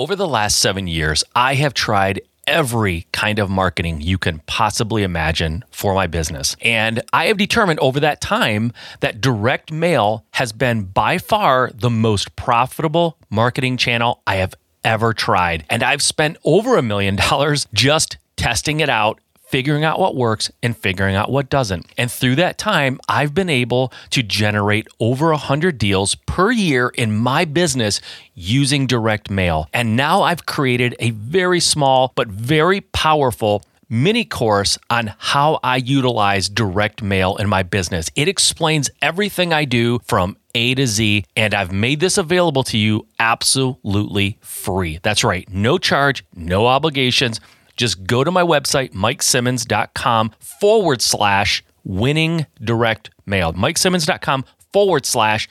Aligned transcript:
Over 0.00 0.14
the 0.14 0.28
last 0.28 0.60
seven 0.60 0.86
years, 0.86 1.24
I 1.34 1.54
have 1.54 1.74
tried 1.74 2.20
every 2.46 3.08
kind 3.10 3.40
of 3.40 3.50
marketing 3.50 4.00
you 4.00 4.16
can 4.16 4.38
possibly 4.46 5.02
imagine 5.02 5.64
for 5.72 5.92
my 5.92 6.06
business. 6.06 6.54
And 6.62 7.02
I 7.12 7.26
have 7.26 7.36
determined 7.36 7.80
over 7.80 7.98
that 7.98 8.20
time 8.20 8.72
that 9.00 9.20
direct 9.20 9.72
mail 9.72 10.24
has 10.34 10.52
been 10.52 10.84
by 10.84 11.18
far 11.18 11.72
the 11.74 11.90
most 11.90 12.36
profitable 12.36 13.18
marketing 13.28 13.76
channel 13.76 14.22
I 14.24 14.36
have 14.36 14.54
ever 14.84 15.12
tried. 15.12 15.64
And 15.68 15.82
I've 15.82 16.02
spent 16.02 16.36
over 16.44 16.76
a 16.76 16.82
million 16.82 17.16
dollars 17.16 17.66
just 17.74 18.18
testing 18.36 18.78
it 18.78 18.88
out 18.88 19.18
figuring 19.48 19.82
out 19.82 19.98
what 19.98 20.14
works 20.14 20.50
and 20.62 20.76
figuring 20.76 21.16
out 21.16 21.30
what 21.30 21.48
doesn't. 21.48 21.86
And 21.96 22.10
through 22.10 22.36
that 22.36 22.58
time, 22.58 23.00
I've 23.08 23.34
been 23.34 23.48
able 23.48 23.92
to 24.10 24.22
generate 24.22 24.86
over 25.00 25.30
100 25.30 25.78
deals 25.78 26.14
per 26.14 26.50
year 26.50 26.90
in 26.94 27.16
my 27.16 27.44
business 27.44 28.00
using 28.34 28.86
direct 28.86 29.30
mail. 29.30 29.68
And 29.72 29.96
now 29.96 30.22
I've 30.22 30.46
created 30.46 30.94
a 30.98 31.10
very 31.10 31.60
small 31.60 32.12
but 32.14 32.28
very 32.28 32.82
powerful 32.82 33.62
mini 33.88 34.24
course 34.24 34.78
on 34.90 35.14
how 35.16 35.58
I 35.62 35.76
utilize 35.76 36.50
direct 36.50 37.02
mail 37.02 37.36
in 37.36 37.48
my 37.48 37.62
business. 37.62 38.10
It 38.14 38.28
explains 38.28 38.90
everything 39.00 39.52
I 39.52 39.64
do 39.64 40.00
from 40.04 40.36
a 40.54 40.74
to 40.74 40.86
Z, 40.86 41.24
and 41.36 41.54
I've 41.54 41.72
made 41.72 42.00
this 42.00 42.18
available 42.18 42.64
to 42.64 42.76
you 42.76 43.06
absolutely 43.18 44.36
free. 44.40 44.98
That's 45.02 45.24
right, 45.24 45.48
no 45.48 45.78
charge, 45.78 46.24
no 46.34 46.66
obligations 46.66 47.40
just 47.78 48.04
go 48.04 48.22
to 48.22 48.30
my 48.30 48.42
website, 48.42 48.92
mikesimmons.com 48.92 50.32
forward 50.60 51.00
slash 51.00 51.64
winning 51.84 52.46
direct 52.62 53.10
mail. 53.24 53.54
Mikesimmons.com 53.54 54.44
forward 54.72 55.06
slash 55.06 55.48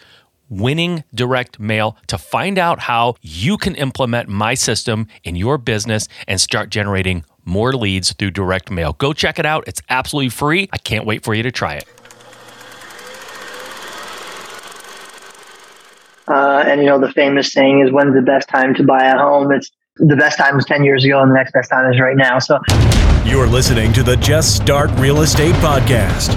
winning 0.49 1.03
direct 1.13 1.59
mail 1.59 1.97
to 2.07 2.17
find 2.17 2.59
out 2.59 2.81
how 2.81 3.15
you 3.21 3.57
can 3.57 3.75
implement 3.75 4.29
my 4.29 4.53
system 4.53 5.07
in 5.23 5.35
your 5.35 5.57
business 5.57 6.07
and 6.27 6.39
start 6.39 6.69
generating 6.69 7.25
more 7.43 7.73
leads 7.73 8.13
through 8.13 8.31
direct 8.31 8.69
mail. 8.69 8.93
Go 8.93 9.13
check 9.13 9.39
it 9.39 9.45
out. 9.45 9.63
It's 9.67 9.81
absolutely 9.89 10.29
free. 10.29 10.69
I 10.71 10.77
can't 10.77 11.05
wait 11.05 11.23
for 11.23 11.33
you 11.33 11.43
to 11.43 11.51
try 11.51 11.75
it. 11.75 11.85
Uh, 16.27 16.61
and 16.67 16.81
you 16.81 16.87
know 16.87 16.99
the 16.99 17.11
famous 17.13 17.53
saying 17.53 17.79
is 17.79 17.91
when's 17.91 18.13
the 18.13 18.21
best 18.21 18.49
time 18.49 18.75
to 18.75 18.83
buy 18.83 19.05
a 19.05 19.17
home 19.17 19.49
it's 19.53 19.71
the 19.99 20.15
best 20.15 20.37
time 20.37 20.55
was 20.55 20.65
10 20.65 20.83
years 20.83 21.03
ago 21.03 21.21
and 21.21 21.31
the 21.31 21.35
next 21.35 21.51
best 21.53 21.69
time 21.69 21.91
is 21.91 21.99
right 21.99 22.17
now. 22.17 22.39
So 22.39 22.59
you're 23.25 23.47
listening 23.47 23.93
to 23.93 24.03
the 24.03 24.15
Just 24.17 24.55
Start 24.55 24.89
Real 24.97 25.21
Estate 25.21 25.55
Podcast. 25.55 26.35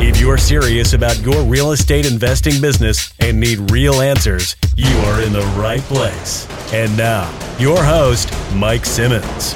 If 0.00 0.20
you're 0.20 0.38
serious 0.38 0.94
about 0.94 1.20
your 1.20 1.42
real 1.44 1.72
estate 1.72 2.10
investing 2.10 2.60
business 2.60 3.12
and 3.20 3.38
need 3.38 3.70
real 3.70 4.00
answers, 4.00 4.56
you 4.76 4.96
are 5.06 5.20
in 5.20 5.32
the 5.32 5.44
right 5.56 5.82
place. 5.82 6.48
And 6.72 6.96
now, 6.96 7.30
your 7.58 7.82
host, 7.82 8.32
Mike 8.54 8.84
Simmons. 8.84 9.54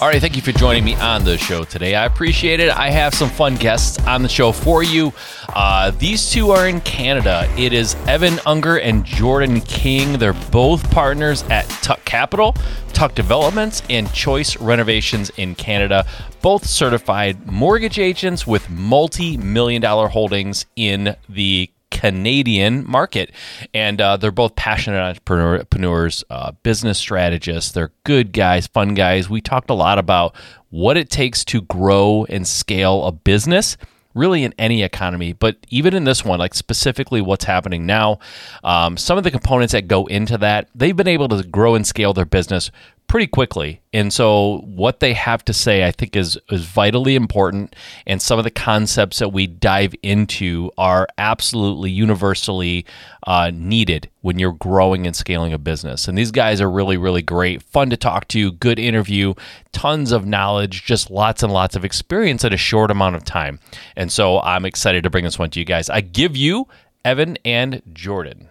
All 0.00 0.06
right, 0.06 0.20
thank 0.20 0.36
you 0.36 0.42
for 0.42 0.52
joining 0.52 0.84
me 0.84 0.94
on 0.94 1.24
the 1.24 1.36
show 1.36 1.64
today. 1.64 1.96
I 1.96 2.04
appreciate 2.04 2.60
it. 2.60 2.70
I 2.70 2.88
have 2.88 3.12
some 3.14 3.28
fun 3.28 3.56
guests 3.56 3.98
on 4.06 4.22
the 4.22 4.28
show 4.28 4.52
for 4.52 4.84
you. 4.84 5.12
Uh, 5.48 5.90
these 5.90 6.30
two 6.30 6.52
are 6.52 6.68
in 6.68 6.80
Canada. 6.82 7.52
It 7.58 7.72
is 7.72 7.96
Evan 8.06 8.38
Unger 8.46 8.78
and 8.78 9.04
Jordan 9.04 9.60
King. 9.60 10.16
They're 10.16 10.34
both 10.52 10.88
partners 10.92 11.42
at 11.50 11.68
Tuk 11.82 12.04
Capital, 12.04 12.54
Tuk 12.92 13.16
Developments, 13.16 13.82
and 13.90 14.12
Choice 14.12 14.56
Renovations 14.58 15.30
in 15.30 15.56
Canada. 15.56 16.06
Both 16.42 16.64
certified 16.64 17.50
mortgage 17.50 17.98
agents 17.98 18.46
with 18.46 18.70
multi 18.70 19.36
million 19.36 19.82
dollar 19.82 20.06
holdings 20.06 20.64
in 20.76 21.16
the 21.28 21.72
Canadian 21.98 22.88
market. 22.88 23.32
And 23.74 24.00
uh, 24.00 24.16
they're 24.16 24.30
both 24.30 24.54
passionate 24.54 25.00
entrepreneurs, 25.26 26.22
uh, 26.30 26.52
business 26.62 26.96
strategists. 26.96 27.72
They're 27.72 27.90
good 28.04 28.32
guys, 28.32 28.68
fun 28.68 28.94
guys. 28.94 29.28
We 29.28 29.40
talked 29.40 29.68
a 29.68 29.74
lot 29.74 29.98
about 29.98 30.36
what 30.70 30.96
it 30.96 31.10
takes 31.10 31.44
to 31.46 31.60
grow 31.62 32.24
and 32.28 32.46
scale 32.46 33.04
a 33.04 33.10
business 33.10 33.76
really 34.14 34.44
in 34.44 34.54
any 34.58 34.82
economy, 34.82 35.32
but 35.32 35.56
even 35.70 35.94
in 35.94 36.04
this 36.04 36.24
one, 36.24 36.38
like 36.38 36.54
specifically 36.54 37.20
what's 37.20 37.44
happening 37.44 37.86
now, 37.86 38.18
um, 38.64 38.96
some 38.96 39.18
of 39.18 39.22
the 39.24 39.30
components 39.30 39.72
that 39.72 39.86
go 39.86 40.06
into 40.06 40.38
that, 40.38 40.68
they've 40.74 40.96
been 40.96 41.08
able 41.08 41.28
to 41.28 41.42
grow 41.44 41.74
and 41.74 41.86
scale 41.86 42.12
their 42.12 42.24
business 42.24 42.70
pretty 43.08 43.26
quickly. 43.26 43.80
And 43.92 44.12
so 44.12 44.58
what 44.66 45.00
they 45.00 45.14
have 45.14 45.44
to 45.46 45.54
say 45.54 45.84
I 45.84 45.90
think 45.90 46.14
is 46.14 46.38
is 46.50 46.66
vitally 46.66 47.16
important 47.16 47.74
and 48.06 48.20
some 48.20 48.38
of 48.38 48.44
the 48.44 48.50
concepts 48.50 49.18
that 49.18 49.32
we 49.32 49.46
dive 49.46 49.94
into 50.02 50.70
are 50.78 51.08
absolutely 51.16 51.90
universally 51.90 52.84
uh, 53.26 53.50
needed 53.52 54.10
when 54.20 54.38
you're 54.38 54.52
growing 54.52 55.06
and 55.06 55.16
scaling 55.16 55.54
a 55.54 55.58
business. 55.58 56.06
And 56.06 56.16
these 56.16 56.30
guys 56.30 56.60
are 56.60 56.70
really 56.70 56.98
really 56.98 57.22
great, 57.22 57.62
fun 57.62 57.90
to 57.90 57.96
talk 57.96 58.28
to, 58.28 58.52
good 58.52 58.78
interview, 58.78 59.34
tons 59.72 60.12
of 60.12 60.26
knowledge, 60.26 60.84
just 60.84 61.10
lots 61.10 61.42
and 61.42 61.52
lots 61.52 61.74
of 61.74 61.84
experience 61.84 62.44
at 62.44 62.52
a 62.52 62.58
short 62.58 62.90
amount 62.90 63.16
of 63.16 63.24
time. 63.24 63.58
And 63.96 64.12
so 64.12 64.40
I'm 64.40 64.66
excited 64.66 65.02
to 65.04 65.10
bring 65.10 65.24
this 65.24 65.38
one 65.38 65.50
to 65.50 65.58
you 65.58 65.64
guys. 65.64 65.88
I 65.88 66.02
give 66.02 66.36
you 66.36 66.68
Evan 67.04 67.38
and 67.44 67.80
Jordan. 67.92 68.50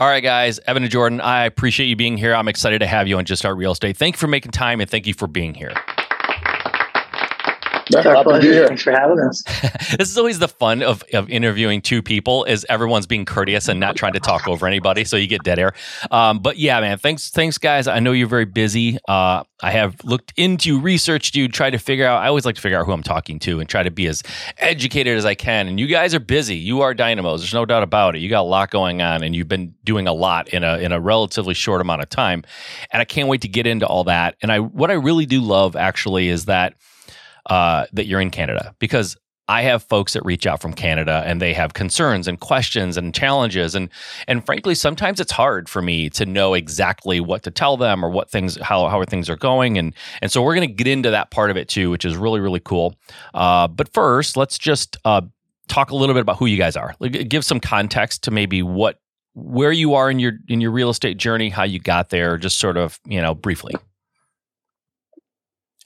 All 0.00 0.06
right, 0.06 0.22
guys, 0.22 0.58
Evan 0.66 0.82
and 0.82 0.90
Jordan, 0.90 1.20
I 1.20 1.44
appreciate 1.44 1.88
you 1.88 1.94
being 1.94 2.16
here. 2.16 2.34
I'm 2.34 2.48
excited 2.48 2.78
to 2.78 2.86
have 2.86 3.06
you 3.06 3.18
on 3.18 3.26
Just 3.26 3.42
Start 3.42 3.58
Real 3.58 3.72
Estate. 3.72 3.98
Thank 3.98 4.14
you 4.14 4.18
for 4.18 4.28
making 4.28 4.50
time 4.50 4.80
and 4.80 4.88
thank 4.88 5.06
you 5.06 5.12
for 5.12 5.26
being 5.26 5.52
here. 5.52 5.74
It's 7.92 8.06
our 8.06 8.22
pleasure. 8.22 8.66
Thanks 8.66 8.82
for 8.82 8.92
having 8.92 9.18
us. 9.20 9.42
this 9.98 10.10
is 10.10 10.18
always 10.18 10.38
the 10.38 10.48
fun 10.48 10.82
of, 10.82 11.02
of 11.12 11.28
interviewing 11.28 11.82
two 11.82 12.02
people 12.02 12.44
is 12.44 12.64
everyone's 12.68 13.06
being 13.06 13.24
courteous 13.24 13.68
and 13.68 13.80
not 13.80 13.96
trying 13.96 14.12
to 14.12 14.20
talk 14.20 14.46
over 14.46 14.66
anybody, 14.66 15.04
so 15.04 15.16
you 15.16 15.26
get 15.26 15.42
dead 15.42 15.58
air. 15.58 15.72
Um, 16.10 16.38
but 16.38 16.58
yeah, 16.58 16.80
man, 16.80 16.98
thanks, 16.98 17.30
thanks, 17.30 17.58
guys. 17.58 17.86
I 17.86 17.98
know 18.00 18.12
you're 18.12 18.28
very 18.28 18.44
busy. 18.44 18.98
Uh, 19.08 19.44
I 19.62 19.70
have 19.72 19.96
looked 20.04 20.32
into, 20.36 20.80
researched 20.80 21.34
you, 21.34 21.48
tried 21.48 21.70
to 21.70 21.78
figure 21.78 22.06
out. 22.06 22.22
I 22.22 22.28
always 22.28 22.44
like 22.44 22.54
to 22.54 22.60
figure 22.60 22.78
out 22.78 22.86
who 22.86 22.92
I'm 22.92 23.02
talking 23.02 23.38
to 23.40 23.60
and 23.60 23.68
try 23.68 23.82
to 23.82 23.90
be 23.90 24.06
as 24.06 24.22
educated 24.58 25.16
as 25.18 25.24
I 25.24 25.34
can. 25.34 25.68
And 25.68 25.78
you 25.78 25.86
guys 25.86 26.14
are 26.14 26.20
busy. 26.20 26.56
You 26.56 26.80
are 26.80 26.94
dynamos. 26.94 27.40
There's 27.40 27.54
no 27.54 27.66
doubt 27.66 27.82
about 27.82 28.16
it. 28.16 28.20
You 28.20 28.28
got 28.28 28.40
a 28.40 28.42
lot 28.42 28.70
going 28.70 29.02
on, 29.02 29.22
and 29.22 29.34
you've 29.34 29.48
been 29.48 29.74
doing 29.84 30.06
a 30.06 30.12
lot 30.12 30.48
in 30.48 30.64
a 30.64 30.78
in 30.78 30.92
a 30.92 31.00
relatively 31.00 31.54
short 31.54 31.80
amount 31.80 32.02
of 32.02 32.08
time. 32.08 32.44
And 32.90 33.00
I 33.00 33.04
can't 33.04 33.28
wait 33.28 33.42
to 33.42 33.48
get 33.48 33.66
into 33.66 33.86
all 33.86 34.04
that. 34.04 34.36
And 34.42 34.50
I 34.50 34.60
what 34.60 34.90
I 34.90 34.94
really 34.94 35.26
do 35.26 35.40
love 35.40 35.76
actually 35.76 36.28
is 36.28 36.46
that 36.46 36.74
uh, 37.50 37.86
that 37.92 38.06
you're 38.06 38.20
in 38.20 38.30
Canada 38.30 38.74
because 38.78 39.16
I 39.48 39.62
have 39.62 39.82
folks 39.82 40.12
that 40.12 40.24
reach 40.24 40.46
out 40.46 40.62
from 40.62 40.72
Canada 40.72 41.24
and 41.26 41.42
they 41.42 41.52
have 41.54 41.74
concerns 41.74 42.28
and 42.28 42.38
questions 42.38 42.96
and 42.96 43.12
challenges 43.12 43.74
and 43.74 43.88
and 44.28 44.46
frankly 44.46 44.76
sometimes 44.76 45.18
it's 45.18 45.32
hard 45.32 45.68
for 45.68 45.82
me 45.82 46.08
to 46.10 46.24
know 46.24 46.54
exactly 46.54 47.18
what 47.18 47.42
to 47.42 47.50
tell 47.50 47.76
them 47.76 48.04
or 48.04 48.10
what 48.10 48.30
things 48.30 48.56
how 48.62 48.86
how 48.86 49.04
things 49.04 49.28
are 49.28 49.34
going 49.34 49.76
and 49.76 49.92
and 50.22 50.30
so 50.30 50.40
we're 50.40 50.54
going 50.54 50.68
to 50.68 50.72
get 50.72 50.86
into 50.86 51.10
that 51.10 51.32
part 51.32 51.50
of 51.50 51.56
it 51.56 51.68
too 51.68 51.90
which 51.90 52.04
is 52.04 52.16
really 52.16 52.38
really 52.38 52.60
cool. 52.60 52.94
Uh, 53.34 53.66
but 53.66 53.92
first 53.92 54.36
let's 54.36 54.56
just 54.56 54.96
uh, 55.04 55.20
talk 55.66 55.90
a 55.90 55.96
little 55.96 56.14
bit 56.14 56.20
about 56.20 56.36
who 56.36 56.46
you 56.46 56.56
guys 56.56 56.76
are. 56.76 56.94
Give 57.00 57.44
some 57.44 57.58
context 57.58 58.22
to 58.24 58.30
maybe 58.30 58.62
what 58.62 59.00
where 59.34 59.72
you 59.72 59.94
are 59.94 60.08
in 60.10 60.20
your 60.20 60.34
in 60.48 60.60
your 60.60 60.70
real 60.70 60.90
estate 60.90 61.16
journey, 61.16 61.48
how 61.48 61.64
you 61.64 61.80
got 61.80 62.10
there, 62.10 62.38
just 62.38 62.58
sort 62.58 62.76
of 62.76 63.00
you 63.04 63.20
know 63.20 63.34
briefly. 63.34 63.74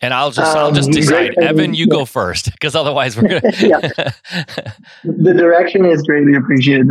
And 0.04 0.12
I'll 0.12 0.30
just 0.30 0.54
um, 0.54 0.58
I'll 0.58 0.72
just 0.72 0.88
um, 0.88 0.92
decide. 0.92 1.34
Evan, 1.38 1.72
you 1.72 1.86
yeah. 1.86 1.96
go 1.96 2.04
first, 2.04 2.52
because 2.52 2.74
otherwise 2.74 3.16
we're 3.16 3.40
gonna. 3.40 3.52
yeah. 3.58 4.12
The 5.04 5.32
direction 5.32 5.86
is 5.86 6.02
greatly 6.02 6.34
appreciated. 6.34 6.86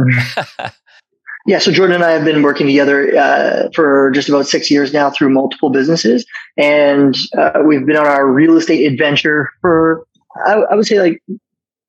yeah. 1.45 1.59
So 1.59 1.71
Jordan 1.71 1.97
and 1.97 2.03
I 2.03 2.09
have 2.09 2.25
been 2.25 2.41
working 2.41 2.65
together 2.65 3.15
uh, 3.15 3.69
for 3.75 4.09
just 4.15 4.29
about 4.29 4.47
six 4.47 4.71
years 4.71 4.93
now 4.93 5.11
through 5.11 5.29
multiple 5.29 5.69
businesses, 5.69 6.25
and 6.57 7.15
uh, 7.37 7.61
we've 7.63 7.85
been 7.85 7.97
on 7.97 8.07
our 8.07 8.27
real 8.27 8.57
estate 8.57 8.91
adventure 8.91 9.51
for 9.61 10.07
I, 10.47 10.53
I 10.53 10.75
would 10.75 10.87
say 10.87 10.99
like 10.99 11.21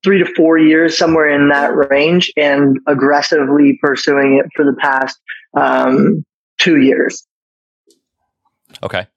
three 0.03 0.19
to 0.19 0.31
four 0.35 0.59
years, 0.59 0.95
somewhere 0.95 1.27
in 1.27 1.49
that 1.49 1.75
range, 1.89 2.31
and 2.37 2.77
aggressively 2.85 3.79
pursuing 3.81 4.39
it 4.43 4.51
for 4.55 4.63
the 4.63 4.77
past 4.79 5.19
um, 5.57 6.23
two 6.59 6.77
years. 6.77 7.25
Okay. 8.83 9.07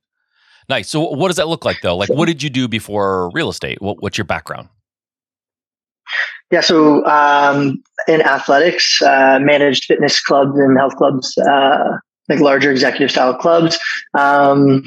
Nice. 0.69 0.91
So, 0.91 1.01
what 1.01 1.29
does 1.29 1.37
that 1.37 1.49
look 1.49 1.65
like, 1.65 1.81
though? 1.83 1.97
Like, 1.97 2.11
what 2.11 2.27
did 2.27 2.43
you 2.43 2.51
do 2.51 2.69
before 2.69 3.31
real 3.31 3.49
estate? 3.49 3.81
What, 3.81 4.03
what's 4.03 4.19
your 4.19 4.27
background? 4.27 4.69
Yeah, 6.51 6.61
so 6.63 7.05
um, 7.05 7.83
in 8.07 8.23
athletics, 8.23 9.03
uh, 9.03 9.39
managed 9.41 9.85
fitness 9.85 10.21
clubs 10.21 10.59
and 10.59 10.79
health 10.79 10.97
clubs, 10.97 11.37
uh, 11.39 11.99
like 12.29 12.41
larger 12.41 12.71
executive 12.71 13.11
style 13.11 13.35
clubs, 13.35 13.79
um, 14.19 14.83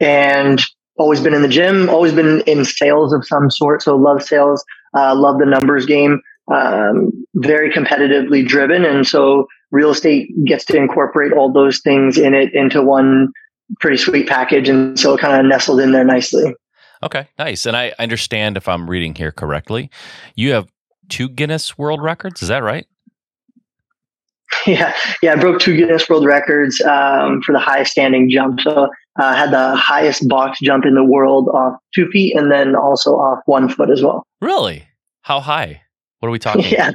and 0.00 0.62
always 0.96 1.20
been 1.20 1.34
in 1.34 1.42
the 1.42 1.48
gym, 1.48 1.88
always 1.90 2.12
been 2.12 2.40
in 2.42 2.64
sales 2.64 3.12
of 3.12 3.26
some 3.26 3.50
sort. 3.50 3.82
So 3.82 3.96
love 3.96 4.22
sales, 4.22 4.64
uh, 4.96 5.14
love 5.14 5.38
the 5.38 5.46
numbers 5.46 5.84
game, 5.84 6.20
um, 6.50 7.10
very 7.34 7.70
competitively 7.70 8.46
driven, 8.46 8.84
and 8.84 9.06
so 9.06 9.48
real 9.70 9.90
estate 9.90 10.30
gets 10.46 10.64
to 10.66 10.76
incorporate 10.76 11.32
all 11.32 11.52
those 11.52 11.80
things 11.80 12.16
in 12.16 12.34
it 12.34 12.54
into 12.54 12.82
one 12.82 13.32
pretty 13.80 13.96
sweet 13.96 14.28
package. 14.28 14.68
And 14.68 14.98
so 14.98 15.14
it 15.14 15.20
kind 15.20 15.38
of 15.38 15.46
nestled 15.46 15.80
in 15.80 15.92
there 15.92 16.04
nicely. 16.04 16.54
Okay, 17.02 17.28
nice. 17.38 17.66
And 17.66 17.76
I 17.76 17.92
understand 17.98 18.56
if 18.56 18.68
I'm 18.68 18.88
reading 18.88 19.14
here 19.14 19.32
correctly, 19.32 19.90
you 20.36 20.52
have 20.52 20.68
two 21.08 21.28
Guinness 21.28 21.76
World 21.76 22.02
Records. 22.02 22.42
Is 22.42 22.48
that 22.48 22.62
right? 22.62 22.86
Yeah, 24.66 24.94
yeah, 25.22 25.32
I 25.32 25.36
broke 25.36 25.60
two 25.60 25.76
Guinness 25.76 26.08
World 26.08 26.24
Records 26.24 26.80
um, 26.82 27.40
for 27.42 27.52
the 27.52 27.58
highest 27.58 27.92
standing 27.92 28.30
jump. 28.30 28.60
So 28.60 28.90
I 29.16 29.30
uh, 29.30 29.34
had 29.34 29.50
the 29.50 29.74
highest 29.74 30.28
box 30.28 30.60
jump 30.62 30.84
in 30.84 30.94
the 30.94 31.02
world 31.02 31.48
off 31.48 31.80
two 31.94 32.08
feet, 32.10 32.36
and 32.36 32.52
then 32.52 32.76
also 32.76 33.12
off 33.12 33.40
one 33.46 33.68
foot 33.68 33.90
as 33.90 34.02
well. 34.02 34.24
Really? 34.40 34.86
How 35.22 35.40
high? 35.40 35.80
What 36.20 36.28
are 36.28 36.32
we 36.32 36.38
talking? 36.38 36.64
Yeah, 36.70 36.92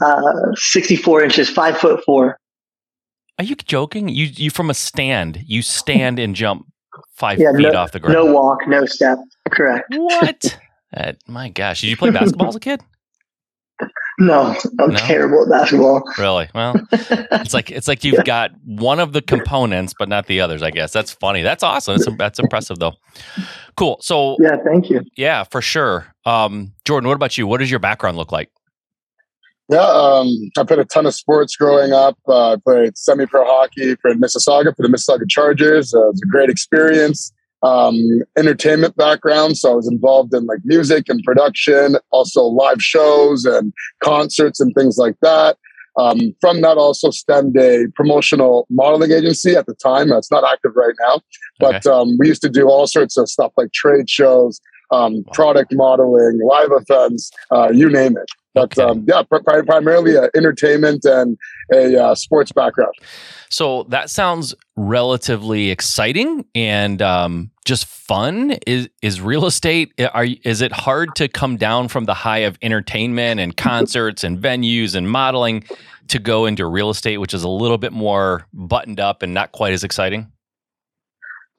uh, 0.00 0.32
sixty-four 0.54 1.22
inches, 1.22 1.50
five 1.50 1.76
foot 1.76 2.02
four. 2.06 2.38
Are 3.38 3.44
you 3.44 3.56
joking? 3.56 4.08
You 4.08 4.26
you 4.26 4.50
from 4.50 4.70
a 4.70 4.74
stand? 4.74 5.42
You 5.46 5.62
stand 5.62 6.18
and 6.18 6.34
jump 6.34 6.66
five 7.14 7.38
yeah, 7.38 7.52
feet 7.52 7.72
no, 7.72 7.74
off 7.74 7.92
the 7.92 8.00
ground? 8.00 8.14
No 8.14 8.32
walk, 8.32 8.66
no 8.66 8.84
step. 8.86 9.18
Correct. 9.50 9.86
What? 9.94 10.58
uh, 10.96 11.12
my 11.26 11.48
gosh! 11.48 11.80
Did 11.80 11.88
you 11.88 11.96
play 11.96 12.10
basketball 12.10 12.48
as 12.48 12.56
a 12.56 12.60
kid? 12.60 12.82
No, 14.18 14.54
I'm 14.78 14.90
no? 14.90 14.98
terrible 14.98 15.42
at 15.42 15.48
basketball. 15.48 16.02
Really? 16.18 16.48
Well, 16.54 16.74
it's 16.92 17.54
like 17.54 17.70
it's 17.70 17.88
like 17.88 18.04
you've 18.04 18.24
got 18.24 18.52
one 18.64 19.00
of 19.00 19.12
the 19.12 19.22
components, 19.22 19.94
but 19.98 20.08
not 20.08 20.26
the 20.26 20.40
others. 20.40 20.62
I 20.62 20.70
guess 20.70 20.92
that's 20.92 21.12
funny. 21.12 21.42
That's 21.42 21.62
awesome. 21.62 21.96
That's, 21.96 22.16
that's 22.18 22.38
impressive, 22.38 22.78
though. 22.78 22.92
Cool. 23.76 23.98
So 24.00 24.36
yeah, 24.38 24.56
thank 24.64 24.90
you. 24.90 25.02
Yeah, 25.16 25.44
for 25.44 25.62
sure. 25.62 26.06
Um, 26.26 26.72
Jordan, 26.84 27.08
what 27.08 27.14
about 27.14 27.38
you? 27.38 27.46
What 27.46 27.58
does 27.58 27.70
your 27.70 27.80
background 27.80 28.16
look 28.16 28.30
like? 28.30 28.50
Yeah, 29.68 29.86
um, 29.86 30.28
I 30.58 30.64
played 30.64 30.80
a 30.80 30.84
ton 30.84 31.06
of 31.06 31.14
sports 31.14 31.56
growing 31.56 31.92
up. 31.92 32.18
Uh, 32.28 32.54
I 32.54 32.56
played 32.56 32.98
semi-pro 32.98 33.44
hockey 33.44 33.94
for 34.02 34.12
Mississauga 34.14 34.76
for 34.76 34.82
the 34.82 34.88
Mississauga 34.88 35.28
Chargers. 35.28 35.94
Uh, 35.94 36.02
it 36.02 36.12
was 36.12 36.22
a 36.22 36.30
great 36.30 36.50
experience 36.50 37.32
um, 37.62 37.96
entertainment 38.36 38.96
background. 38.96 39.56
So 39.56 39.72
I 39.72 39.74
was 39.74 39.88
involved 39.88 40.34
in 40.34 40.46
like 40.46 40.58
music 40.64 41.08
and 41.08 41.22
production, 41.22 41.96
also 42.10 42.42
live 42.42 42.82
shows 42.82 43.44
and 43.44 43.72
concerts 44.02 44.60
and 44.60 44.74
things 44.74 44.98
like 44.98 45.16
that. 45.22 45.56
Um, 45.98 46.34
from 46.40 46.62
that 46.62 46.78
also 46.78 47.10
stemmed 47.10 47.56
a 47.58 47.86
promotional 47.94 48.66
modeling 48.70 49.12
agency 49.12 49.54
at 49.54 49.66
the 49.66 49.74
time. 49.74 50.10
It's 50.10 50.30
not 50.30 50.42
active 50.50 50.72
right 50.74 50.94
now, 51.00 51.20
but 51.58 51.86
okay. 51.86 51.90
um, 51.90 52.16
we 52.18 52.28
used 52.28 52.40
to 52.42 52.48
do 52.48 52.68
all 52.68 52.86
sorts 52.86 53.18
of 53.18 53.28
stuff 53.28 53.52
like 53.58 53.72
trade 53.72 54.08
shows, 54.08 54.58
um, 54.90 55.22
product 55.34 55.74
modeling, 55.74 56.40
live 56.42 56.70
events, 56.72 57.30
uh, 57.50 57.70
you 57.70 57.90
name 57.90 58.16
it. 58.16 58.30
But 58.54 58.78
okay. 58.78 58.82
um, 58.82 59.04
yeah, 59.08 59.22
pr- 59.22 59.38
primarily 59.38 60.16
uh, 60.16 60.28
entertainment 60.34 61.04
and 61.04 61.38
a 61.72 62.02
uh, 62.02 62.14
sports 62.14 62.52
background. 62.52 62.92
So 63.48 63.84
that 63.84 64.10
sounds 64.10 64.54
relatively 64.76 65.70
exciting 65.70 66.44
and 66.54 67.00
um, 67.02 67.50
just 67.64 67.86
fun. 67.86 68.52
Is 68.66 68.88
is 69.02 69.20
real 69.20 69.46
estate? 69.46 69.92
Are 70.12 70.26
is 70.44 70.60
it 70.60 70.72
hard 70.72 71.14
to 71.16 71.28
come 71.28 71.56
down 71.56 71.88
from 71.88 72.04
the 72.04 72.14
high 72.14 72.38
of 72.38 72.58
entertainment 72.62 73.40
and 73.40 73.56
concerts 73.68 74.24
and 74.24 74.38
venues 74.38 74.94
and 74.94 75.10
modeling 75.10 75.64
to 76.08 76.18
go 76.18 76.46
into 76.46 76.66
real 76.66 76.90
estate, 76.90 77.18
which 77.18 77.34
is 77.34 77.42
a 77.42 77.48
little 77.48 77.78
bit 77.78 77.92
more 77.92 78.46
buttoned 78.52 79.00
up 79.00 79.22
and 79.22 79.32
not 79.32 79.52
quite 79.52 79.72
as 79.72 79.84
exciting? 79.84 80.30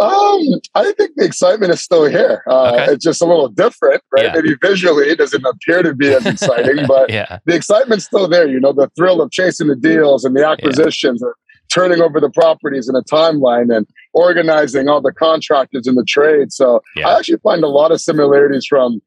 Um, 0.03 0.59
I 0.75 0.91
think 0.93 1.11
the 1.15 1.25
excitement 1.25 1.71
is 1.71 1.81
still 1.81 2.05
here. 2.05 2.43
Uh, 2.47 2.73
okay. 2.73 2.93
It's 2.93 3.03
just 3.03 3.21
a 3.21 3.25
little 3.25 3.47
different, 3.47 4.01
right? 4.11 4.25
Yeah. 4.25 4.33
Maybe 4.35 4.55
visually 4.61 5.09
it 5.09 5.17
doesn't 5.17 5.45
appear 5.45 5.83
to 5.83 5.93
be 5.93 6.13
as 6.13 6.25
exciting, 6.25 6.85
but 6.87 7.09
yeah. 7.09 7.39
the 7.45 7.55
excitement's 7.55 8.05
still 8.05 8.27
there. 8.27 8.47
You 8.47 8.59
know, 8.59 8.73
the 8.73 8.89
thrill 8.95 9.21
of 9.21 9.31
chasing 9.31 9.67
the 9.67 9.75
deals 9.75 10.25
and 10.25 10.35
the 10.35 10.45
acquisitions, 10.45 11.23
yeah. 11.23 11.31
turning 11.71 12.01
over 12.01 12.19
the 12.19 12.29
properties 12.29 12.89
in 12.89 12.95
a 12.95 13.03
timeline, 13.03 13.75
and 13.75 13.87
organizing 14.13 14.89
all 14.89 15.01
the 15.01 15.13
contractors 15.13 15.87
in 15.87 15.95
the 15.95 16.05
trade. 16.05 16.51
So 16.51 16.81
I 16.97 17.17
actually 17.17 17.39
find 17.39 17.63
a 17.63 17.69
lot 17.69 17.91
of 17.91 18.01
similarities 18.01 18.65
from 18.65 19.01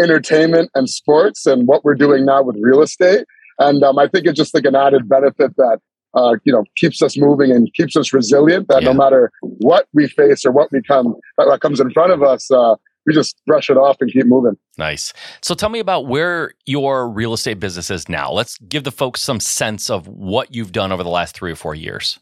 entertainment 0.00 0.70
and 0.74 0.88
sports 0.88 1.46
and 1.46 1.66
what 1.66 1.84
we're 1.84 1.94
doing 1.94 2.24
now 2.24 2.42
with 2.42 2.56
real 2.60 2.82
estate. 2.82 3.24
And 3.58 3.82
um, 3.84 3.98
I 3.98 4.08
think 4.08 4.26
it's 4.26 4.36
just 4.36 4.54
like 4.54 4.64
an 4.64 4.74
added 4.74 5.08
benefit 5.08 5.56
that 5.56 5.78
uh, 6.14 6.36
you 6.44 6.52
know, 6.52 6.64
keeps 6.76 7.02
us 7.02 7.16
moving 7.16 7.50
and 7.50 7.72
keeps 7.74 7.96
us 7.96 8.12
resilient. 8.12 8.68
That 8.68 8.82
yeah. 8.82 8.92
no 8.92 8.94
matter 8.94 9.30
what 9.40 9.86
we 9.92 10.08
face 10.08 10.44
or 10.44 10.52
what 10.52 10.70
we 10.72 10.82
come 10.82 11.14
that 11.38 11.60
comes 11.60 11.80
in 11.80 11.90
front 11.90 12.12
of 12.12 12.22
us, 12.22 12.50
uh, 12.50 12.76
we 13.06 13.14
just 13.14 13.40
brush 13.46 13.68
it 13.68 13.76
off 13.76 13.96
and 14.00 14.12
keep 14.12 14.26
moving. 14.26 14.56
Nice. 14.78 15.12
So 15.40 15.54
tell 15.54 15.68
me 15.68 15.80
about 15.80 16.06
where 16.06 16.54
your 16.66 17.08
real 17.08 17.32
estate 17.32 17.58
business 17.58 17.90
is 17.90 18.08
now. 18.08 18.30
Let's 18.30 18.58
give 18.58 18.84
the 18.84 18.92
folks 18.92 19.20
some 19.20 19.40
sense 19.40 19.90
of 19.90 20.06
what 20.06 20.54
you've 20.54 20.72
done 20.72 20.92
over 20.92 21.02
the 21.02 21.10
last 21.10 21.34
three 21.34 21.52
or 21.52 21.56
four 21.56 21.74
years. 21.74 22.18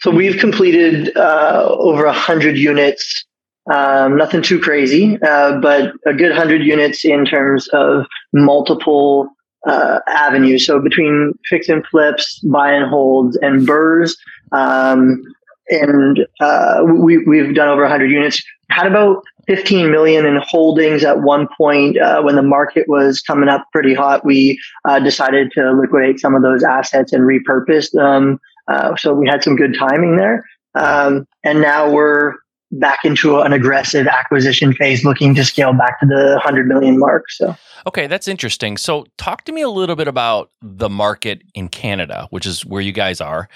So 0.00 0.10
we've 0.10 0.38
completed 0.38 1.14
uh, 1.16 1.66
over 1.78 2.06
a 2.06 2.12
hundred 2.12 2.56
units. 2.56 3.26
Um, 3.70 4.16
nothing 4.16 4.40
too 4.40 4.58
crazy, 4.58 5.18
uh, 5.22 5.58
but 5.60 5.92
a 6.06 6.14
good 6.14 6.32
hundred 6.32 6.62
units 6.62 7.04
in 7.04 7.26
terms 7.26 7.68
of 7.68 8.06
multiple 8.32 9.28
uh, 9.66 10.00
avenues. 10.06 10.66
So 10.66 10.80
between 10.80 11.38
fix 11.48 11.68
and 11.68 11.86
flips, 11.86 12.38
buy 12.40 12.72
and 12.72 12.88
holds, 12.88 13.36
and 13.38 13.66
BRRRRs, 13.66 14.16
um, 14.52 15.22
and 15.68 16.26
uh, 16.40 16.82
we, 16.84 17.18
we've 17.24 17.54
done 17.54 17.68
over 17.68 17.82
100 17.82 18.10
units. 18.10 18.42
Had 18.70 18.86
about 18.86 19.22
15 19.46 19.90
million 19.90 20.26
in 20.26 20.40
holdings 20.42 21.04
at 21.04 21.22
one 21.22 21.48
point 21.56 21.98
uh, 21.98 22.22
when 22.22 22.36
the 22.36 22.42
market 22.42 22.88
was 22.88 23.20
coming 23.20 23.48
up 23.48 23.66
pretty 23.72 23.94
hot. 23.94 24.24
We 24.24 24.60
uh, 24.84 25.00
decided 25.00 25.52
to 25.52 25.72
liquidate 25.72 26.20
some 26.20 26.34
of 26.34 26.42
those 26.42 26.62
assets 26.62 27.12
and 27.12 27.22
repurpose 27.22 27.90
them. 27.92 28.38
Uh, 28.68 28.96
so 28.96 29.14
we 29.14 29.28
had 29.28 29.42
some 29.42 29.56
good 29.56 29.74
timing 29.76 30.16
there. 30.16 30.44
Um, 30.74 31.26
and 31.42 31.60
now 31.60 31.90
we're 31.90 32.34
back 32.72 33.00
into 33.04 33.40
an 33.40 33.52
aggressive 33.52 34.06
acquisition 34.06 34.72
phase, 34.72 35.04
looking 35.04 35.34
to 35.34 35.44
scale 35.44 35.72
back 35.72 36.00
to 36.00 36.06
the 36.06 36.34
100 36.34 36.66
million 36.68 36.98
mark. 36.98 37.30
So, 37.30 37.56
okay, 37.86 38.06
that's 38.06 38.28
interesting. 38.28 38.76
So, 38.76 39.06
talk 39.16 39.44
to 39.44 39.52
me 39.52 39.62
a 39.62 39.68
little 39.68 39.96
bit 39.96 40.08
about 40.08 40.50
the 40.62 40.88
market 40.88 41.42
in 41.54 41.68
Canada, 41.68 42.26
which 42.30 42.46
is 42.46 42.64
where 42.64 42.80
you 42.80 42.92
guys 42.92 43.20
are. 43.20 43.48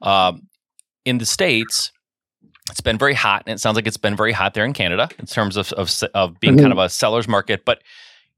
Um, 0.00 0.48
in 1.04 1.18
the 1.18 1.26
States, 1.26 1.92
it's 2.70 2.80
been 2.80 2.98
very 2.98 3.14
hot, 3.14 3.42
and 3.46 3.54
it 3.54 3.58
sounds 3.58 3.76
like 3.76 3.86
it's 3.86 3.96
been 3.96 4.16
very 4.16 4.32
hot 4.32 4.54
there 4.54 4.64
in 4.64 4.72
Canada 4.72 5.08
in 5.18 5.26
terms 5.26 5.56
of, 5.56 5.72
of, 5.72 5.92
of 6.14 6.38
being 6.40 6.54
mm-hmm. 6.54 6.62
kind 6.62 6.72
of 6.72 6.78
a 6.78 6.88
seller's 6.88 7.28
market. 7.28 7.64
But 7.64 7.82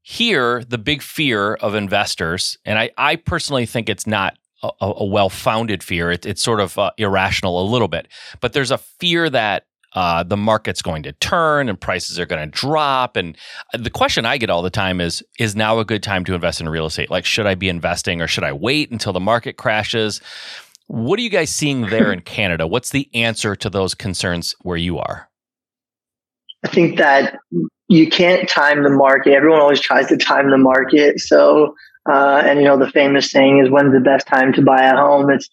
here, 0.01 0.63
the 0.63 0.77
big 0.77 1.01
fear 1.01 1.55
of 1.55 1.75
investors, 1.75 2.57
and 2.65 2.77
I, 2.77 2.91
I 2.97 3.15
personally 3.15 3.65
think 3.65 3.87
it's 3.87 4.05
not 4.05 4.37
a, 4.63 4.71
a 4.79 5.05
well 5.05 5.29
founded 5.29 5.83
fear. 5.83 6.11
It, 6.11 6.25
it's 6.25 6.41
sort 6.41 6.59
of 6.59 6.77
uh, 6.77 6.91
irrational 6.97 7.61
a 7.61 7.65
little 7.67 7.87
bit, 7.87 8.07
but 8.41 8.53
there's 8.53 8.71
a 8.71 8.77
fear 8.77 9.29
that 9.29 9.65
uh, 9.95 10.23
the 10.23 10.37
market's 10.37 10.81
going 10.81 11.03
to 11.03 11.13
turn 11.13 11.69
and 11.69 11.79
prices 11.79 12.19
are 12.19 12.25
going 12.25 12.49
to 12.49 12.59
drop. 12.59 13.15
And 13.15 13.37
the 13.73 13.89
question 13.89 14.25
I 14.25 14.37
get 14.37 14.49
all 14.49 14.61
the 14.61 14.69
time 14.69 15.01
is 15.01 15.23
Is 15.39 15.55
now 15.55 15.79
a 15.79 15.85
good 15.85 16.03
time 16.03 16.25
to 16.25 16.35
invest 16.35 16.61
in 16.61 16.69
real 16.69 16.85
estate? 16.85 17.09
Like, 17.09 17.25
should 17.25 17.47
I 17.47 17.55
be 17.55 17.69
investing 17.69 18.21
or 18.21 18.27
should 18.27 18.43
I 18.43 18.51
wait 18.51 18.91
until 18.91 19.13
the 19.13 19.19
market 19.19 19.57
crashes? 19.57 20.21
What 20.87 21.17
are 21.17 21.23
you 21.23 21.29
guys 21.29 21.49
seeing 21.49 21.87
there 21.87 22.11
in 22.11 22.21
Canada? 22.21 22.67
What's 22.67 22.91
the 22.91 23.09
answer 23.15 23.55
to 23.55 23.69
those 23.69 23.95
concerns 23.95 24.53
where 24.61 24.77
you 24.77 24.99
are? 24.99 25.29
I 26.63 26.67
think 26.67 26.97
that 26.97 27.39
you 27.87 28.09
can't 28.09 28.49
time 28.49 28.83
the 28.83 28.89
market. 28.89 29.33
Everyone 29.33 29.59
always 29.59 29.79
tries 29.79 30.07
to 30.07 30.17
time 30.17 30.49
the 30.51 30.57
market. 30.57 31.19
So, 31.19 31.75
uh, 32.09 32.43
and 32.45 32.59
you 32.59 32.65
know, 32.65 32.77
the 32.77 32.89
famous 32.91 33.31
saying 33.31 33.59
is 33.63 33.69
when's 33.69 33.93
the 33.93 33.99
best 33.99 34.27
time 34.27 34.53
to 34.53 34.61
buy 34.61 34.83
a 34.83 34.95
home? 34.95 35.29
It's 35.29 35.49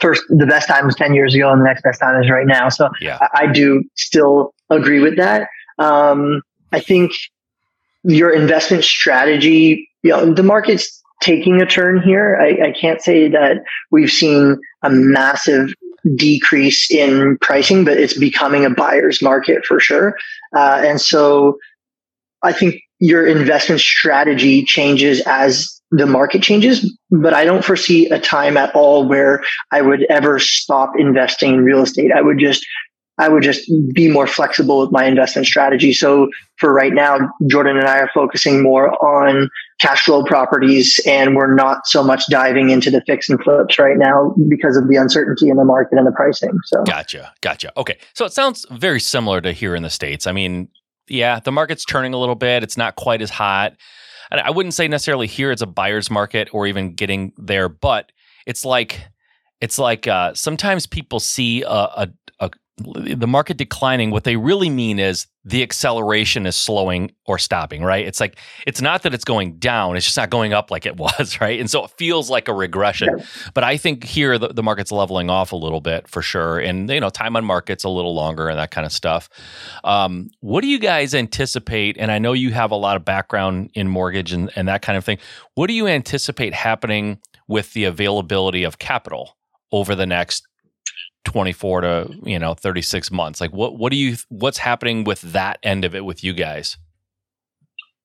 first 0.00 0.22
the 0.28 0.46
best 0.46 0.68
time 0.68 0.86
was 0.86 0.94
10 0.94 1.14
years 1.14 1.34
ago 1.34 1.50
and 1.50 1.60
the 1.60 1.64
next 1.64 1.82
best 1.82 2.00
time 2.00 2.22
is 2.22 2.30
right 2.30 2.46
now. 2.46 2.68
So 2.68 2.88
yeah. 3.00 3.18
I, 3.34 3.44
I, 3.44 3.52
do 3.52 3.82
still 3.96 4.54
agree 4.70 5.00
with 5.00 5.16
that. 5.16 5.48
Um, 5.78 6.42
i 6.72 6.80
think 6.80 7.12
your 8.02 8.30
investment 8.30 8.82
strategy 8.82 9.88
you 10.02 10.10
know 10.10 10.32
the 10.32 10.42
market's 10.42 11.02
taking 11.22 11.60
a 11.62 11.66
turn 11.66 12.02
here. 12.02 12.38
I, 12.40 12.68
I 12.68 12.74
can't 12.78 13.00
say 13.00 13.28
that 13.30 13.62
we've 13.90 14.10
seen 14.10 14.58
a 14.82 14.90
massive 14.90 15.72
decrease 16.14 16.90
in 16.90 17.36
pricing 17.40 17.84
but 17.84 17.96
it's 17.98 18.16
becoming 18.16 18.64
a 18.64 18.70
buyer's 18.70 19.20
market 19.20 19.64
for 19.64 19.80
sure. 19.80 20.16
Uh, 20.54 20.82
and 20.84 21.00
so 21.00 21.58
i 22.42 22.52
think 22.52 22.80
your 22.98 23.26
investment 23.26 23.80
strategy 23.80 24.64
changes 24.64 25.20
as 25.26 25.75
the 25.90 26.06
market 26.06 26.42
changes, 26.42 26.98
but 27.10 27.32
I 27.32 27.44
don't 27.44 27.64
foresee 27.64 28.06
a 28.06 28.18
time 28.18 28.56
at 28.56 28.74
all 28.74 29.06
where 29.06 29.42
I 29.70 29.82
would 29.82 30.04
ever 30.10 30.38
stop 30.38 30.92
investing 30.98 31.54
in 31.54 31.64
real 31.64 31.82
estate. 31.82 32.10
I 32.12 32.22
would 32.22 32.38
just 32.38 32.66
I 33.18 33.28
would 33.30 33.42
just 33.42 33.70
be 33.94 34.10
more 34.10 34.26
flexible 34.26 34.80
with 34.80 34.92
my 34.92 35.04
investment 35.04 35.46
strategy. 35.46 35.94
So 35.94 36.28
for 36.58 36.72
right 36.72 36.92
now, 36.92 37.18
Jordan 37.46 37.78
and 37.78 37.86
I 37.86 38.00
are 38.00 38.10
focusing 38.12 38.62
more 38.62 38.90
on 39.02 39.48
cash 39.80 40.04
flow 40.04 40.22
properties 40.22 41.00
and 41.06 41.34
we're 41.34 41.54
not 41.54 41.86
so 41.86 42.04
much 42.04 42.26
diving 42.28 42.68
into 42.68 42.90
the 42.90 43.00
fix 43.06 43.28
and 43.30 43.42
flips 43.42 43.78
right 43.78 43.96
now 43.96 44.34
because 44.50 44.76
of 44.76 44.88
the 44.88 44.96
uncertainty 44.96 45.48
in 45.48 45.56
the 45.56 45.64
market 45.64 45.96
and 45.96 46.06
the 46.06 46.12
pricing. 46.12 46.58
So 46.66 46.84
Gotcha. 46.84 47.32
Gotcha. 47.40 47.72
Okay. 47.78 47.96
So 48.12 48.26
it 48.26 48.32
sounds 48.32 48.66
very 48.70 49.00
similar 49.00 49.40
to 49.40 49.52
here 49.52 49.74
in 49.74 49.82
the 49.82 49.90
States. 49.90 50.26
I 50.26 50.32
mean, 50.32 50.68
yeah, 51.08 51.40
the 51.40 51.52
market's 51.52 51.86
turning 51.86 52.12
a 52.12 52.18
little 52.18 52.34
bit. 52.34 52.62
It's 52.62 52.76
not 52.76 52.96
quite 52.96 53.22
as 53.22 53.30
hot. 53.30 53.76
I 54.30 54.50
wouldn't 54.50 54.74
say 54.74 54.88
necessarily 54.88 55.26
here 55.26 55.50
it's 55.50 55.62
a 55.62 55.66
buyer's 55.66 56.10
market 56.10 56.48
or 56.52 56.66
even 56.66 56.94
getting 56.94 57.32
there, 57.36 57.68
but 57.68 58.12
it's 58.46 58.64
like 58.64 59.00
it's 59.60 59.78
like 59.78 60.06
uh, 60.06 60.34
sometimes 60.34 60.86
people 60.86 61.20
see 61.20 61.62
a, 61.62 61.68
a, 61.68 62.08
a, 62.40 62.50
the 62.78 63.26
market 63.26 63.56
declining. 63.56 64.10
What 64.10 64.24
they 64.24 64.36
really 64.36 64.70
mean 64.70 64.98
is 64.98 65.26
the 65.46 65.62
acceleration 65.62 66.44
is 66.44 66.56
slowing 66.56 67.12
or 67.24 67.38
stopping, 67.38 67.84
right? 67.84 68.04
It's 68.04 68.18
like 68.18 68.36
it's 68.66 68.80
not 68.82 69.04
that 69.04 69.14
it's 69.14 69.24
going 69.24 69.58
down, 69.58 69.96
it's 69.96 70.04
just 70.04 70.16
not 70.16 70.28
going 70.28 70.52
up 70.52 70.72
like 70.72 70.86
it 70.86 70.96
was, 70.98 71.40
right? 71.40 71.60
And 71.60 71.70
so 71.70 71.84
it 71.84 71.92
feels 71.92 72.28
like 72.28 72.48
a 72.48 72.52
regression. 72.52 73.22
But 73.54 73.62
I 73.62 73.76
think 73.76 74.02
here 74.02 74.38
the, 74.38 74.48
the, 74.48 74.62
market's 74.66 74.90
leveling 74.90 75.30
off 75.30 75.52
a 75.52 75.56
little 75.56 75.80
bit 75.80 76.08
for 76.08 76.20
sure. 76.20 76.58
And 76.58 76.90
you 76.90 76.98
know, 76.98 77.10
time 77.10 77.36
on 77.36 77.44
market's 77.44 77.84
a 77.84 77.88
little 77.88 78.12
longer 78.12 78.48
and 78.48 78.58
that 78.58 78.72
kind 78.72 78.84
of 78.84 78.92
stuff. 78.92 79.28
Um, 79.84 80.30
what 80.40 80.62
do 80.62 80.66
you 80.66 80.80
guys 80.80 81.14
anticipate? 81.14 81.96
And 81.96 82.10
I 82.10 82.18
know 82.18 82.32
you 82.32 82.50
have 82.50 82.72
a 82.72 82.76
lot 82.76 82.96
of 82.96 83.04
background 83.04 83.70
in 83.74 83.86
mortgage 83.86 84.32
and, 84.32 84.50
and 84.56 84.66
that 84.66 84.82
kind 84.82 84.98
of 84.98 85.04
thing. 85.04 85.18
What 85.54 85.68
do 85.68 85.74
you 85.74 85.86
anticipate 85.86 86.54
happening 86.54 87.20
with 87.46 87.72
the 87.72 87.84
availability 87.84 88.64
of 88.64 88.80
capital 88.80 89.36
over 89.70 89.94
the 89.94 90.06
next 90.06 90.48
24 91.26 91.80
to 91.82 92.18
you 92.22 92.38
know 92.38 92.54
36 92.54 93.10
months 93.10 93.40
like 93.40 93.52
what 93.52 93.76
what 93.76 93.90
do 93.90 93.96
you 93.96 94.16
what's 94.28 94.58
happening 94.58 95.04
with 95.04 95.20
that 95.20 95.58
end 95.62 95.84
of 95.84 95.94
it 95.94 96.04
with 96.04 96.22
you 96.24 96.32
guys 96.32 96.78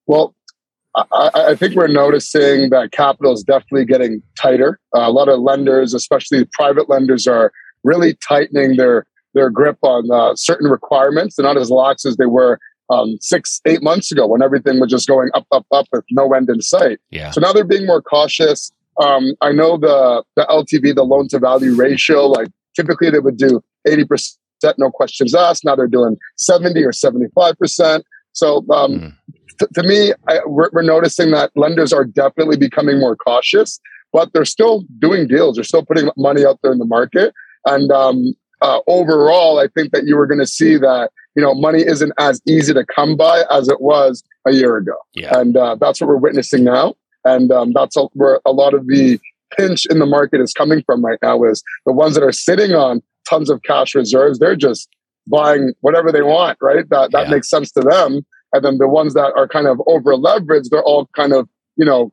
well 0.06 0.34
I, 0.94 1.30
I 1.34 1.54
think 1.54 1.74
we're 1.74 1.86
noticing 1.86 2.68
that 2.68 2.92
capital 2.92 3.32
is 3.32 3.42
definitely 3.42 3.86
getting 3.86 4.22
tighter. 4.38 4.78
Uh, 4.94 5.00
a 5.00 5.10
lot 5.10 5.30
of 5.30 5.40
lenders, 5.40 5.94
especially 5.94 6.44
private 6.52 6.90
lenders, 6.90 7.26
are 7.26 7.50
really 7.82 8.18
tightening 8.28 8.76
their 8.76 9.06
their 9.32 9.48
grip 9.48 9.78
on 9.80 10.10
uh, 10.10 10.34
certain 10.36 10.70
requirements. 10.70 11.36
They're 11.36 11.46
not 11.46 11.56
as 11.56 11.70
lax 11.70 12.04
as 12.04 12.18
they 12.18 12.26
were 12.26 12.58
um, 12.90 13.16
six, 13.20 13.60
eight 13.64 13.82
months 13.82 14.12
ago 14.12 14.26
when 14.26 14.42
everything 14.42 14.80
was 14.80 14.90
just 14.90 15.08
going 15.08 15.30
up, 15.32 15.46
up, 15.50 15.64
up 15.72 15.86
with 15.92 16.04
no 16.10 16.34
end 16.34 16.50
in 16.50 16.60
sight. 16.60 17.00
Yeah. 17.10 17.30
So 17.30 17.40
now 17.40 17.54
they're 17.54 17.64
being 17.64 17.86
more 17.86 18.02
cautious. 18.02 18.70
Um, 19.00 19.32
I 19.40 19.52
know 19.52 19.78
the 19.78 20.22
the 20.36 20.44
LTV, 20.50 20.94
the 20.94 21.04
loan 21.04 21.28
to 21.28 21.38
value 21.38 21.74
ratio, 21.74 22.26
like 22.26 22.48
Typically, 22.74 23.10
they 23.10 23.18
would 23.18 23.36
do 23.36 23.62
80%, 23.86 24.36
no 24.78 24.90
questions 24.90 25.34
asked. 25.34 25.64
Now 25.64 25.76
they're 25.76 25.86
doing 25.86 26.16
70 26.36 26.82
or 26.84 26.92
75%. 26.92 28.02
So, 28.32 28.58
um, 28.70 28.92
mm. 28.92 29.12
t- 29.60 29.66
to 29.74 29.82
me, 29.82 30.12
I, 30.28 30.40
we're, 30.46 30.70
we're 30.72 30.82
noticing 30.82 31.30
that 31.32 31.50
lenders 31.54 31.92
are 31.92 32.04
definitely 32.04 32.56
becoming 32.56 32.98
more 32.98 33.16
cautious, 33.16 33.80
but 34.12 34.32
they're 34.32 34.44
still 34.44 34.84
doing 34.98 35.26
deals. 35.26 35.56
They're 35.56 35.64
still 35.64 35.84
putting 35.84 36.10
money 36.16 36.46
out 36.46 36.58
there 36.62 36.72
in 36.72 36.78
the 36.78 36.86
market. 36.86 37.34
And 37.66 37.92
um, 37.92 38.34
uh, 38.62 38.80
overall, 38.86 39.58
I 39.58 39.68
think 39.68 39.92
that 39.92 40.06
you 40.06 40.16
were 40.16 40.26
going 40.26 40.40
to 40.40 40.46
see 40.46 40.76
that 40.78 41.10
you 41.34 41.42
know 41.42 41.54
money 41.54 41.82
isn't 41.82 42.12
as 42.18 42.40
easy 42.46 42.72
to 42.74 42.84
come 42.84 43.16
by 43.16 43.44
as 43.50 43.68
it 43.68 43.80
was 43.80 44.22
a 44.46 44.52
year 44.52 44.76
ago, 44.76 44.94
yeah. 45.14 45.38
and 45.38 45.56
uh, 45.56 45.76
that's 45.80 46.00
what 46.00 46.08
we're 46.08 46.16
witnessing 46.16 46.64
now. 46.64 46.94
And 47.24 47.52
um, 47.52 47.72
that's 47.72 47.96
where 48.14 48.40
a 48.44 48.52
lot 48.52 48.74
of 48.74 48.86
the 48.86 49.18
pinch 49.56 49.86
in 49.86 49.98
the 49.98 50.06
market 50.06 50.40
is 50.40 50.52
coming 50.52 50.82
from 50.84 51.04
right 51.04 51.18
now 51.22 51.44
is 51.44 51.62
the 51.86 51.92
ones 51.92 52.14
that 52.14 52.22
are 52.22 52.32
sitting 52.32 52.72
on 52.72 53.02
tons 53.28 53.50
of 53.50 53.62
cash 53.62 53.94
reserves. 53.94 54.38
They're 54.38 54.56
just 54.56 54.88
buying 55.26 55.72
whatever 55.80 56.10
they 56.10 56.22
want, 56.22 56.58
right? 56.60 56.88
That 56.90 57.12
that 57.12 57.24
yeah. 57.24 57.30
makes 57.30 57.48
sense 57.48 57.70
to 57.72 57.80
them. 57.80 58.26
And 58.52 58.64
then 58.64 58.78
the 58.78 58.88
ones 58.88 59.14
that 59.14 59.32
are 59.36 59.48
kind 59.48 59.66
of 59.66 59.80
over 59.86 60.14
leveraged, 60.14 60.68
they're 60.70 60.82
all 60.82 61.08
kind 61.16 61.32
of, 61.32 61.48
you 61.76 61.84
know, 61.84 62.12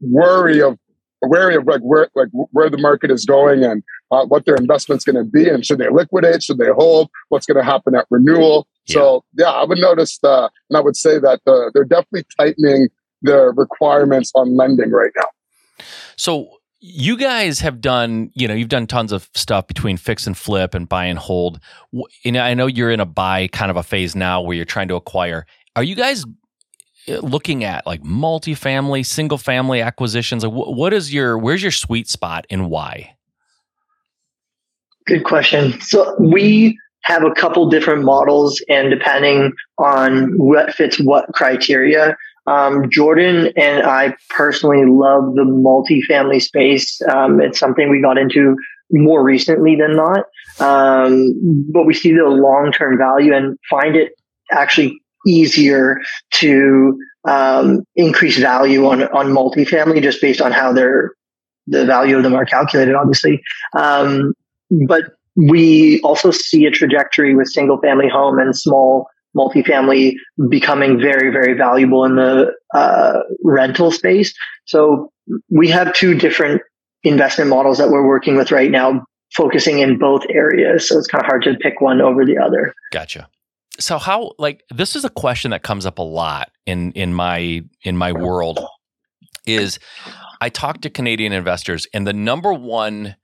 worry 0.00 0.62
of 0.62 0.78
wary 1.22 1.56
of 1.56 1.66
like 1.66 1.80
where 1.80 2.08
like 2.14 2.28
where 2.52 2.70
the 2.70 2.78
market 2.78 3.10
is 3.10 3.24
going 3.24 3.64
and 3.64 3.82
uh, 4.10 4.24
what 4.26 4.44
their 4.44 4.54
investment's 4.54 5.04
going 5.04 5.16
to 5.16 5.24
be 5.24 5.48
and 5.48 5.64
should 5.64 5.78
they 5.78 5.88
liquidate 5.88 6.42
should 6.42 6.58
they 6.58 6.68
hold 6.68 7.10
what's 7.28 7.46
going 7.46 7.56
to 7.56 7.64
happen 7.64 7.94
at 7.94 8.06
renewal 8.10 8.66
yeah. 8.86 8.94
so 8.94 9.24
yeah 9.36 9.50
i 9.50 9.64
would 9.64 9.78
notice 9.78 10.18
that 10.18 10.50
and 10.70 10.76
i 10.76 10.80
would 10.80 10.96
say 10.96 11.18
that 11.18 11.40
uh, 11.46 11.70
they're 11.72 11.84
definitely 11.84 12.24
tightening 12.38 12.88
their 13.22 13.50
requirements 13.52 14.30
on 14.34 14.56
lending 14.56 14.90
right 14.90 15.12
now 15.16 15.84
so 16.16 16.55
you 16.80 17.16
guys 17.16 17.60
have 17.60 17.80
done, 17.80 18.30
you 18.34 18.46
know, 18.46 18.54
you've 18.54 18.68
done 18.68 18.86
tons 18.86 19.12
of 19.12 19.28
stuff 19.34 19.66
between 19.66 19.96
fix 19.96 20.26
and 20.26 20.36
flip 20.36 20.74
and 20.74 20.88
buy 20.88 21.06
and 21.06 21.18
hold. 21.18 21.58
And 22.24 22.36
I 22.36 22.54
know 22.54 22.66
you're 22.66 22.90
in 22.90 23.00
a 23.00 23.06
buy 23.06 23.48
kind 23.48 23.70
of 23.70 23.76
a 23.76 23.82
phase 23.82 24.14
now 24.14 24.42
where 24.42 24.56
you're 24.56 24.64
trying 24.64 24.88
to 24.88 24.94
acquire. 24.94 25.46
Are 25.74 25.82
you 25.82 25.94
guys 25.94 26.24
uh, 27.08 27.18
looking 27.20 27.64
at 27.64 27.86
like 27.86 28.02
multifamily, 28.02 29.06
single 29.06 29.38
family 29.38 29.80
acquisitions? 29.80 30.44
Like 30.44 30.52
what 30.52 30.92
is 30.92 31.12
your, 31.12 31.38
where's 31.38 31.62
your 31.62 31.72
sweet 31.72 32.08
spot 32.08 32.46
and 32.50 32.68
why? 32.68 33.16
Good 35.06 35.24
question. 35.24 35.80
So 35.80 36.14
we 36.20 36.78
have 37.04 37.24
a 37.24 37.30
couple 37.30 37.68
different 37.70 38.04
models 38.04 38.62
and 38.68 38.90
depending 38.90 39.52
on 39.78 40.36
what 40.36 40.74
fits 40.74 41.00
what 41.00 41.26
criteria, 41.32 42.16
um, 42.46 42.88
Jordan 42.90 43.52
and 43.56 43.84
I 43.84 44.14
personally 44.30 44.84
love 44.86 45.34
the 45.34 45.42
multifamily 45.42 46.40
space. 46.40 47.00
Um, 47.10 47.40
it's 47.40 47.58
something 47.58 47.90
we 47.90 48.00
got 48.00 48.18
into 48.18 48.56
more 48.90 49.24
recently 49.24 49.76
than 49.76 49.96
not, 49.96 50.26
um, 50.60 51.32
but 51.72 51.84
we 51.84 51.94
see 51.94 52.12
the 52.12 52.24
long 52.24 52.72
term 52.72 52.98
value 52.98 53.34
and 53.34 53.58
find 53.68 53.96
it 53.96 54.12
actually 54.52 55.00
easier 55.26 56.00
to 56.34 56.96
um, 57.28 57.82
increase 57.96 58.38
value 58.38 58.86
on 58.86 59.02
on 59.08 59.26
multifamily 59.26 60.00
just 60.02 60.20
based 60.20 60.40
on 60.40 60.52
how 60.52 60.72
they're 60.72 61.12
the 61.66 61.84
value 61.84 62.16
of 62.16 62.22
them 62.22 62.34
are 62.34 62.44
calculated, 62.44 62.94
obviously. 62.94 63.42
Um, 63.76 64.34
but 64.86 65.04
we 65.34 66.00
also 66.02 66.30
see 66.30 66.64
a 66.64 66.70
trajectory 66.70 67.34
with 67.34 67.48
single 67.48 67.78
family 67.78 68.08
home 68.08 68.38
and 68.38 68.56
small 68.56 69.08
multifamily 69.36 70.14
becoming 70.48 71.00
very, 71.00 71.30
very 71.30 71.54
valuable 71.54 72.04
in 72.04 72.16
the 72.16 72.52
uh, 72.74 73.20
rental 73.44 73.90
space. 73.90 74.34
So 74.66 75.10
we 75.50 75.68
have 75.68 75.92
two 75.92 76.14
different 76.14 76.62
investment 77.02 77.50
models 77.50 77.78
that 77.78 77.90
we're 77.90 78.06
working 78.06 78.36
with 78.36 78.50
right 78.50 78.70
now, 78.70 79.04
focusing 79.34 79.78
in 79.78 79.98
both 79.98 80.22
areas. 80.30 80.88
So 80.88 80.98
it's 80.98 81.06
kind 81.06 81.22
of 81.22 81.26
hard 81.26 81.42
to 81.44 81.54
pick 81.60 81.80
one 81.80 82.00
over 82.00 82.24
the 82.24 82.38
other. 82.38 82.72
Gotcha. 82.92 83.28
So 83.78 83.98
how 83.98 84.32
like 84.38 84.64
this 84.74 84.96
is 84.96 85.04
a 85.04 85.10
question 85.10 85.50
that 85.50 85.62
comes 85.62 85.84
up 85.84 85.98
a 85.98 86.02
lot 86.02 86.50
in 86.64 86.92
in 86.92 87.12
my 87.12 87.62
in 87.82 87.96
my 87.96 88.12
world 88.12 88.58
is 89.46 89.78
I 90.40 90.48
talk 90.48 90.80
to 90.80 90.90
Canadian 90.90 91.32
investors 91.32 91.86
and 91.92 92.06
the 92.06 92.12
number 92.12 92.52
one 92.52 93.16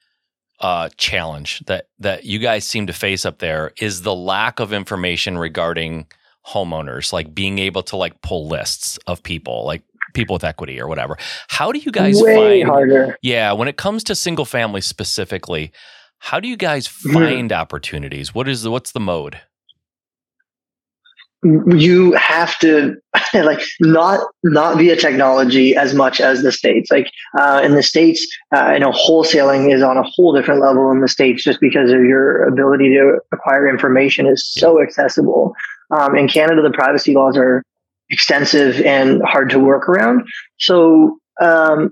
uh, 0.62 0.88
challenge 0.96 1.60
that 1.66 1.88
that 1.98 2.24
you 2.24 2.38
guys 2.38 2.64
seem 2.64 2.86
to 2.86 2.92
face 2.92 3.26
up 3.26 3.38
there 3.38 3.72
is 3.80 4.02
the 4.02 4.14
lack 4.14 4.60
of 4.60 4.72
information 4.72 5.36
regarding 5.36 6.06
homeowners, 6.46 7.12
like 7.12 7.34
being 7.34 7.58
able 7.58 7.82
to 7.82 7.96
like 7.96 8.20
pull 8.22 8.48
lists 8.48 8.98
of 9.06 9.22
people, 9.22 9.64
like 9.64 9.82
people 10.14 10.34
with 10.34 10.44
equity 10.44 10.80
or 10.80 10.86
whatever. 10.86 11.16
How 11.48 11.72
do 11.72 11.78
you 11.80 11.90
guys 11.90 12.20
Way 12.22 12.60
find? 12.60 12.68
Harder. 12.68 13.18
Yeah, 13.22 13.52
when 13.52 13.68
it 13.68 13.76
comes 13.76 14.04
to 14.04 14.14
single 14.14 14.44
family 14.44 14.80
specifically, 14.80 15.72
how 16.18 16.38
do 16.38 16.48
you 16.48 16.56
guys 16.56 16.86
mm-hmm. 16.86 17.12
find 17.12 17.50
mm. 17.50 17.56
opportunities? 17.56 18.34
What 18.34 18.48
is 18.48 18.62
the, 18.62 18.70
what's 18.70 18.92
the 18.92 19.00
mode? 19.00 19.40
You 21.42 22.12
have 22.12 22.56
to 22.60 22.96
like 23.34 23.60
not 23.80 24.20
not 24.44 24.78
via 24.78 24.96
technology 24.96 25.74
as 25.74 25.94
much 25.94 26.20
as 26.20 26.42
the 26.42 26.52
states. 26.52 26.90
Like 26.90 27.10
uh, 27.38 27.60
in 27.64 27.74
the 27.74 27.82
states 27.82 28.26
uh, 28.54 28.60
i 28.60 28.78
know 28.78 28.90
wholesaling 28.90 29.72
is 29.72 29.82
on 29.82 29.96
a 29.96 30.02
whole 30.02 30.34
different 30.34 30.60
level 30.60 30.90
in 30.90 31.00
the 31.00 31.08
states 31.08 31.42
just 31.42 31.60
because 31.60 31.90
of 31.90 32.00
your 32.02 32.44
ability 32.44 32.90
to 32.90 33.18
acquire 33.32 33.68
information 33.68 34.26
is 34.26 34.48
so 34.48 34.82
accessible. 34.82 35.54
Um, 35.90 36.16
in 36.16 36.28
canada 36.28 36.62
the 36.62 36.70
privacy 36.70 37.14
laws 37.14 37.36
are 37.36 37.62
extensive 38.10 38.80
and 38.82 39.22
hard 39.24 39.50
to 39.50 39.58
work 39.58 39.88
around. 39.88 40.26
So 40.58 41.18
um, 41.40 41.90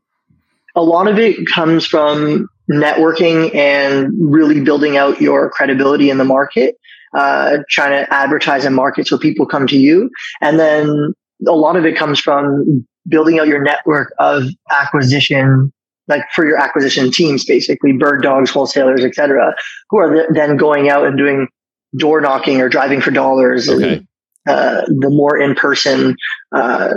a 0.77 0.83
lot 0.83 1.09
of 1.09 1.19
it 1.19 1.47
comes 1.47 1.87
from 1.87 2.49
networking 2.71 3.55
and 3.55 4.13
really 4.21 4.61
building 4.61 4.97
out 4.97 5.21
your 5.21 5.51
credibility 5.51 6.11
in 6.11 6.19
the 6.19 6.25
market 6.25 6.77
uh, 7.15 7.59
trying 7.69 8.05
to 8.05 8.13
advertise 8.13 8.65
and 8.65 8.75
market 8.75 9.07
so 9.07 9.19
people 9.19 9.47
come 9.47 9.67
to 9.67 9.77
you. 9.77 10.11
And 10.41 10.59
then 10.59 11.15
a 11.47 11.53
lot 11.53 11.77
of 11.77 11.85
it 11.85 11.97
comes 11.97 12.21
from 12.21 12.87
building 13.09 13.39
out 13.39 13.49
your 13.49 13.63
network 13.63 14.13
of 14.19 14.45
acquisition, 14.71 15.73
like 16.09 16.23
for 16.35 16.47
your 16.47 16.59
acquisition 16.59 17.11
teams, 17.11 17.45
basically 17.45 17.93
bird 17.93 18.23
dogs, 18.23 18.51
wholesalers, 18.51 19.05
etc., 19.05 19.55
who 19.89 19.99
are 19.99 20.27
then 20.33 20.57
going 20.57 20.89
out 20.89 21.07
and 21.07 21.17
doing 21.17 21.49
door 21.97 22.21
knocking 22.21 22.61
or 22.61 22.69
driving 22.69 23.01
for 23.01 23.11
dollars. 23.11 23.69
Okay. 23.69 23.95
And, 23.95 24.07
uh, 24.49 24.83
the 24.87 25.11
more 25.11 25.39
in 25.39 25.55
person 25.55 26.17
uh, 26.55 26.95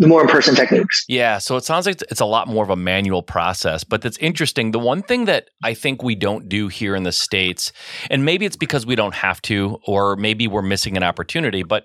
the 0.00 0.06
more 0.06 0.22
in-person 0.22 0.54
techniques. 0.56 1.04
Yeah, 1.08 1.38
so 1.38 1.56
it 1.56 1.64
sounds 1.64 1.86
like 1.86 2.00
it's 2.10 2.20
a 2.20 2.26
lot 2.26 2.48
more 2.48 2.64
of 2.64 2.70
a 2.70 2.76
manual 2.76 3.22
process, 3.22 3.84
but 3.84 4.00
that's 4.00 4.16
interesting. 4.16 4.72
The 4.72 4.78
one 4.78 5.02
thing 5.02 5.26
that 5.26 5.50
I 5.62 5.74
think 5.74 6.02
we 6.02 6.14
don't 6.14 6.48
do 6.48 6.68
here 6.68 6.96
in 6.96 7.02
the 7.02 7.12
states, 7.12 7.70
and 8.10 8.24
maybe 8.24 8.46
it's 8.46 8.56
because 8.56 8.86
we 8.86 8.96
don't 8.96 9.14
have 9.14 9.42
to 9.42 9.78
or 9.86 10.16
maybe 10.16 10.48
we're 10.48 10.62
missing 10.62 10.96
an 10.96 11.02
opportunity, 11.02 11.62
but 11.62 11.84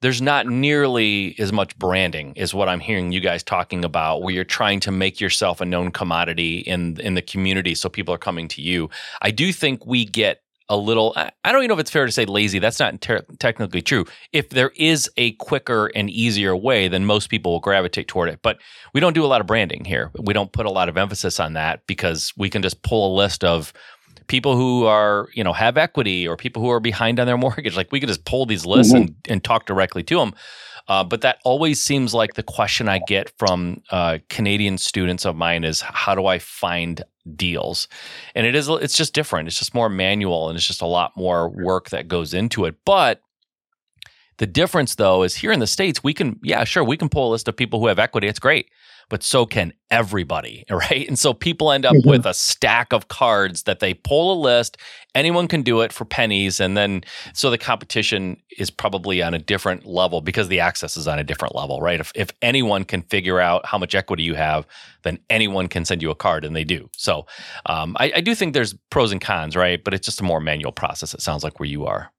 there's 0.00 0.20
not 0.20 0.48
nearly 0.48 1.36
as 1.38 1.52
much 1.52 1.78
branding 1.78 2.34
is 2.34 2.52
what 2.52 2.68
I'm 2.68 2.80
hearing 2.80 3.12
you 3.12 3.20
guys 3.20 3.44
talking 3.44 3.84
about 3.84 4.22
where 4.22 4.34
you're 4.34 4.42
trying 4.42 4.80
to 4.80 4.90
make 4.90 5.20
yourself 5.20 5.60
a 5.60 5.64
known 5.64 5.92
commodity 5.92 6.58
in 6.58 7.00
in 7.00 7.14
the 7.14 7.22
community 7.22 7.76
so 7.76 7.88
people 7.88 8.12
are 8.12 8.18
coming 8.18 8.48
to 8.48 8.60
you. 8.60 8.90
I 9.22 9.30
do 9.30 9.52
think 9.52 9.86
we 9.86 10.04
get 10.04 10.40
a 10.72 10.76
little 10.76 11.12
i 11.16 11.52
don't 11.52 11.60
even 11.60 11.68
know 11.68 11.74
if 11.74 11.80
it's 11.80 11.90
fair 11.90 12.06
to 12.06 12.12
say 12.12 12.24
lazy. 12.24 12.58
That's 12.58 12.80
not 12.80 12.98
ter- 13.02 13.26
technically 13.38 13.82
true. 13.82 14.06
If 14.32 14.48
there 14.48 14.72
is 14.74 15.10
a 15.18 15.32
quicker 15.32 15.90
and 15.94 16.08
easier 16.08 16.56
way 16.56 16.88
then 16.88 17.04
most 17.04 17.28
people 17.28 17.52
will 17.52 17.60
gravitate 17.60 18.08
toward 18.08 18.30
it. 18.30 18.40
But 18.40 18.58
we 18.94 19.00
don't 19.00 19.12
do 19.12 19.24
a 19.24 19.26
lot 19.26 19.42
of 19.42 19.46
branding 19.46 19.84
here. 19.84 20.10
We 20.18 20.32
don't 20.32 20.50
put 20.50 20.64
a 20.64 20.70
lot 20.70 20.88
of 20.88 20.96
emphasis 20.96 21.38
on 21.38 21.52
that 21.52 21.86
because 21.86 22.32
we 22.38 22.48
can 22.48 22.62
just 22.62 22.82
pull 22.82 23.14
a 23.14 23.16
list 23.16 23.44
of 23.44 23.74
people 24.28 24.56
who 24.56 24.86
are 24.86 25.28
you 25.34 25.44
know 25.44 25.52
have 25.52 25.76
equity 25.76 26.26
or 26.26 26.38
people 26.38 26.62
who 26.62 26.70
are 26.70 26.80
behind 26.80 27.20
on 27.20 27.26
their 27.26 27.38
mortgage. 27.46 27.76
Like 27.76 27.92
we 27.92 28.00
could 28.00 28.08
just 28.08 28.24
pull 28.24 28.46
these 28.46 28.64
lists 28.64 28.94
mm-hmm. 28.94 29.02
and, 29.02 29.16
and 29.28 29.44
talk 29.44 29.66
directly 29.66 30.02
to 30.04 30.16
them 30.16 30.34
uh, 30.88 31.04
but 31.04 31.20
that 31.20 31.38
always 31.44 31.82
seems 31.82 32.12
like 32.12 32.34
the 32.34 32.42
question 32.42 32.88
I 32.88 33.00
get 33.06 33.32
from 33.38 33.82
uh, 33.90 34.18
Canadian 34.28 34.78
students 34.78 35.24
of 35.24 35.36
mine 35.36 35.64
is 35.64 35.80
how 35.80 36.14
do 36.14 36.26
I 36.26 36.38
find 36.38 37.02
deals? 37.36 37.88
And 38.34 38.46
it 38.46 38.54
is 38.54 38.68
it's 38.68 38.96
just 38.96 39.14
different. 39.14 39.48
It's 39.48 39.58
just 39.58 39.74
more 39.74 39.88
manual 39.88 40.48
and 40.48 40.56
it's 40.56 40.66
just 40.66 40.82
a 40.82 40.86
lot 40.86 41.16
more 41.16 41.48
work 41.48 41.90
that 41.90 42.08
goes 42.08 42.34
into 42.34 42.64
it. 42.64 42.76
But 42.84 43.22
the 44.38 44.46
difference 44.46 44.96
though 44.96 45.22
is 45.22 45.36
here 45.36 45.52
in 45.52 45.60
the 45.60 45.66
states 45.66 46.02
we 46.02 46.14
can 46.14 46.40
yeah 46.42 46.64
sure 46.64 46.82
we 46.82 46.96
can 46.96 47.08
pull 47.08 47.28
a 47.28 47.32
list 47.32 47.48
of 47.48 47.56
people 47.56 47.80
who 47.80 47.86
have 47.86 47.98
equity. 47.98 48.28
It's 48.28 48.38
great 48.38 48.70
but 49.12 49.22
so 49.22 49.44
can 49.44 49.74
everybody, 49.90 50.64
right? 50.70 51.06
And 51.06 51.18
so 51.18 51.34
people 51.34 51.70
end 51.70 51.84
up 51.84 51.94
mm-hmm. 51.94 52.08
with 52.08 52.24
a 52.24 52.32
stack 52.32 52.94
of 52.94 53.08
cards 53.08 53.64
that 53.64 53.78
they 53.80 53.92
pull 53.92 54.32
a 54.32 54.38
list. 54.40 54.78
Anyone 55.14 55.48
can 55.48 55.60
do 55.60 55.82
it 55.82 55.92
for 55.92 56.06
pennies. 56.06 56.58
And 56.60 56.78
then, 56.78 57.04
so 57.34 57.50
the 57.50 57.58
competition 57.58 58.42
is 58.56 58.70
probably 58.70 59.22
on 59.22 59.34
a 59.34 59.38
different 59.38 59.84
level 59.84 60.22
because 60.22 60.48
the 60.48 60.60
access 60.60 60.96
is 60.96 61.06
on 61.06 61.18
a 61.18 61.24
different 61.24 61.54
level, 61.54 61.82
right? 61.82 62.00
If, 62.00 62.10
if 62.14 62.30
anyone 62.40 62.84
can 62.84 63.02
figure 63.02 63.38
out 63.38 63.66
how 63.66 63.76
much 63.76 63.94
equity 63.94 64.22
you 64.22 64.32
have, 64.32 64.66
then 65.02 65.18
anyone 65.28 65.68
can 65.68 65.84
send 65.84 66.00
you 66.00 66.10
a 66.10 66.14
card, 66.14 66.42
and 66.42 66.56
they 66.56 66.64
do. 66.64 66.88
So 66.96 67.26
um, 67.66 67.94
I, 68.00 68.12
I 68.16 68.20
do 68.22 68.34
think 68.34 68.54
there's 68.54 68.74
pros 68.88 69.12
and 69.12 69.20
cons, 69.20 69.54
right? 69.54 69.84
But 69.84 69.92
it's 69.92 70.06
just 70.06 70.22
a 70.22 70.24
more 70.24 70.40
manual 70.40 70.72
process, 70.72 71.12
it 71.12 71.20
sounds 71.20 71.44
like, 71.44 71.60
where 71.60 71.68
you 71.68 71.84
are. 71.84 72.10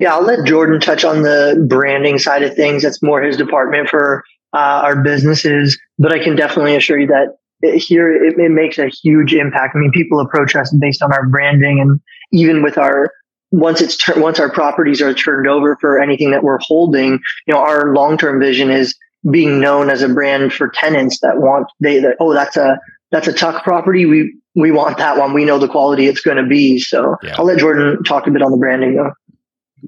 Yeah, 0.00 0.14
I'll 0.14 0.24
let 0.24 0.44
Jordan 0.46 0.80
touch 0.80 1.04
on 1.04 1.22
the 1.22 1.64
branding 1.68 2.18
side 2.18 2.42
of 2.42 2.56
things. 2.56 2.82
That's 2.82 3.00
more 3.04 3.22
his 3.22 3.36
department 3.36 3.88
for 3.88 4.24
uh, 4.58 4.82
our 4.82 5.02
businesses, 5.02 5.78
but 6.00 6.12
I 6.12 6.18
can 6.18 6.34
definitely 6.34 6.74
assure 6.74 6.98
you 6.98 7.06
that 7.06 7.36
it, 7.60 7.78
here 7.78 8.12
it, 8.12 8.36
it, 8.36 8.50
makes 8.50 8.76
a 8.76 8.88
huge 8.88 9.32
impact. 9.32 9.76
I 9.76 9.78
mean, 9.78 9.92
people 9.92 10.18
approach 10.18 10.56
us 10.56 10.74
based 10.80 11.00
on 11.00 11.12
our 11.12 11.28
branding, 11.28 11.78
and 11.80 12.00
even 12.32 12.60
with 12.62 12.76
our 12.76 13.12
once 13.52 13.80
it's 13.80 13.96
tur- 13.96 14.20
once 14.20 14.40
our 14.40 14.50
properties 14.50 15.00
are 15.00 15.14
turned 15.14 15.46
over 15.46 15.76
for 15.80 16.00
anything 16.00 16.32
that 16.32 16.42
we're 16.42 16.58
holding, 16.60 17.20
you 17.46 17.54
know, 17.54 17.60
our 17.60 17.94
long 17.94 18.18
term 18.18 18.40
vision 18.40 18.68
is 18.68 18.96
being 19.30 19.60
known 19.60 19.90
as 19.90 20.02
a 20.02 20.08
brand 20.08 20.52
for 20.52 20.68
tenants 20.68 21.20
that 21.20 21.38
want 21.38 21.68
they 21.78 22.00
that 22.00 22.16
oh 22.18 22.32
that's 22.32 22.56
a 22.56 22.80
that's 23.12 23.28
a 23.28 23.32
Tuk 23.32 23.62
property 23.62 24.06
we 24.06 24.36
we 24.56 24.72
want 24.72 24.98
that 24.98 25.18
one 25.18 25.34
we 25.34 25.44
know 25.44 25.58
the 25.58 25.68
quality 25.68 26.06
it's 26.06 26.20
going 26.20 26.36
to 26.36 26.46
be 26.46 26.78
so 26.78 27.16
yeah. 27.22 27.34
I'll 27.38 27.44
let 27.44 27.58
Jordan 27.58 28.02
talk 28.04 28.26
a 28.26 28.30
bit 28.30 28.42
on 28.42 28.50
the 28.50 28.56
branding 28.56 28.96
though. 28.96 29.12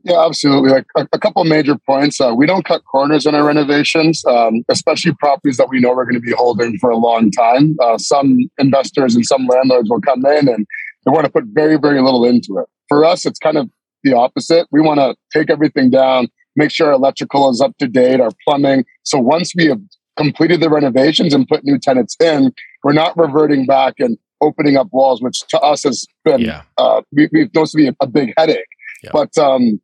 Yeah, 0.05 0.25
absolutely. 0.25 0.71
Like 0.71 0.87
a, 0.97 1.09
a 1.13 1.19
couple 1.19 1.45
major 1.45 1.77
points. 1.77 2.21
Uh, 2.21 2.33
we 2.35 2.47
don't 2.47 2.65
cut 2.65 2.85
corners 2.85 3.27
in 3.27 3.35
our 3.35 3.45
renovations, 3.45 4.25
um, 4.25 4.63
especially 4.69 5.13
properties 5.15 5.57
that 5.57 5.69
we 5.69 5.81
know 5.81 5.91
we're 5.91 6.05
going 6.05 6.15
to 6.15 6.21
be 6.21 6.33
holding 6.33 6.79
for 6.79 6.91
a 6.91 6.97
long 6.97 7.31
time. 7.31 7.77
Uh, 7.83 7.99
some 7.99 8.39
investors 8.59 9.15
and 9.15 9.27
some 9.27 9.47
landlords 9.47 9.91
will 9.91 10.01
come 10.01 10.25
in 10.27 10.49
and 10.49 10.67
they 11.05 11.11
want 11.11 11.25
to 11.25 11.31
put 11.31 11.45
very, 11.49 11.77
very 11.77 12.01
little 12.01 12.25
into 12.25 12.59
it. 12.59 12.67
For 12.89 13.05
us, 13.05 13.27
it's 13.27 13.39
kind 13.39 13.57
of 13.57 13.69
the 14.03 14.15
opposite. 14.15 14.67
We 14.71 14.81
want 14.81 15.01
to 15.01 15.15
take 15.33 15.51
everything 15.51 15.91
down, 15.91 16.29
make 16.57 16.71
sure 16.71 16.89
our 16.89 16.95
electrical 16.95 17.51
is 17.51 17.61
up 17.61 17.77
to 17.79 17.87
date, 17.87 18.21
our 18.21 18.31
plumbing. 18.47 18.85
So 19.03 19.19
once 19.19 19.53
we 19.55 19.67
have 19.67 19.81
completed 20.17 20.61
the 20.61 20.71
renovations 20.71 21.35
and 21.35 21.47
put 21.49 21.65
new 21.65 21.79
tenants 21.79 22.17
in, 22.21 22.53
we're 22.85 22.93
not 22.93 23.17
reverting 23.17 23.67
back 23.67 23.95
and 23.99 24.19
opening 24.41 24.77
up 24.77 24.89
walls, 24.93 25.21
which 25.21 25.41
to 25.49 25.61
us 25.61 25.83
has 25.85 26.07
been, 26.25 26.41
yeah. 26.41 26.63
uh, 26.79 27.03
we, 27.13 27.29
we've 27.33 27.55
known 27.55 27.67
to 27.67 27.77
be 27.77 27.89
a, 27.89 27.95
a 28.01 28.07
big 28.07 28.33
headache. 28.37 28.65
Yeah. 29.03 29.11
But 29.13 29.37
um, 29.39 29.81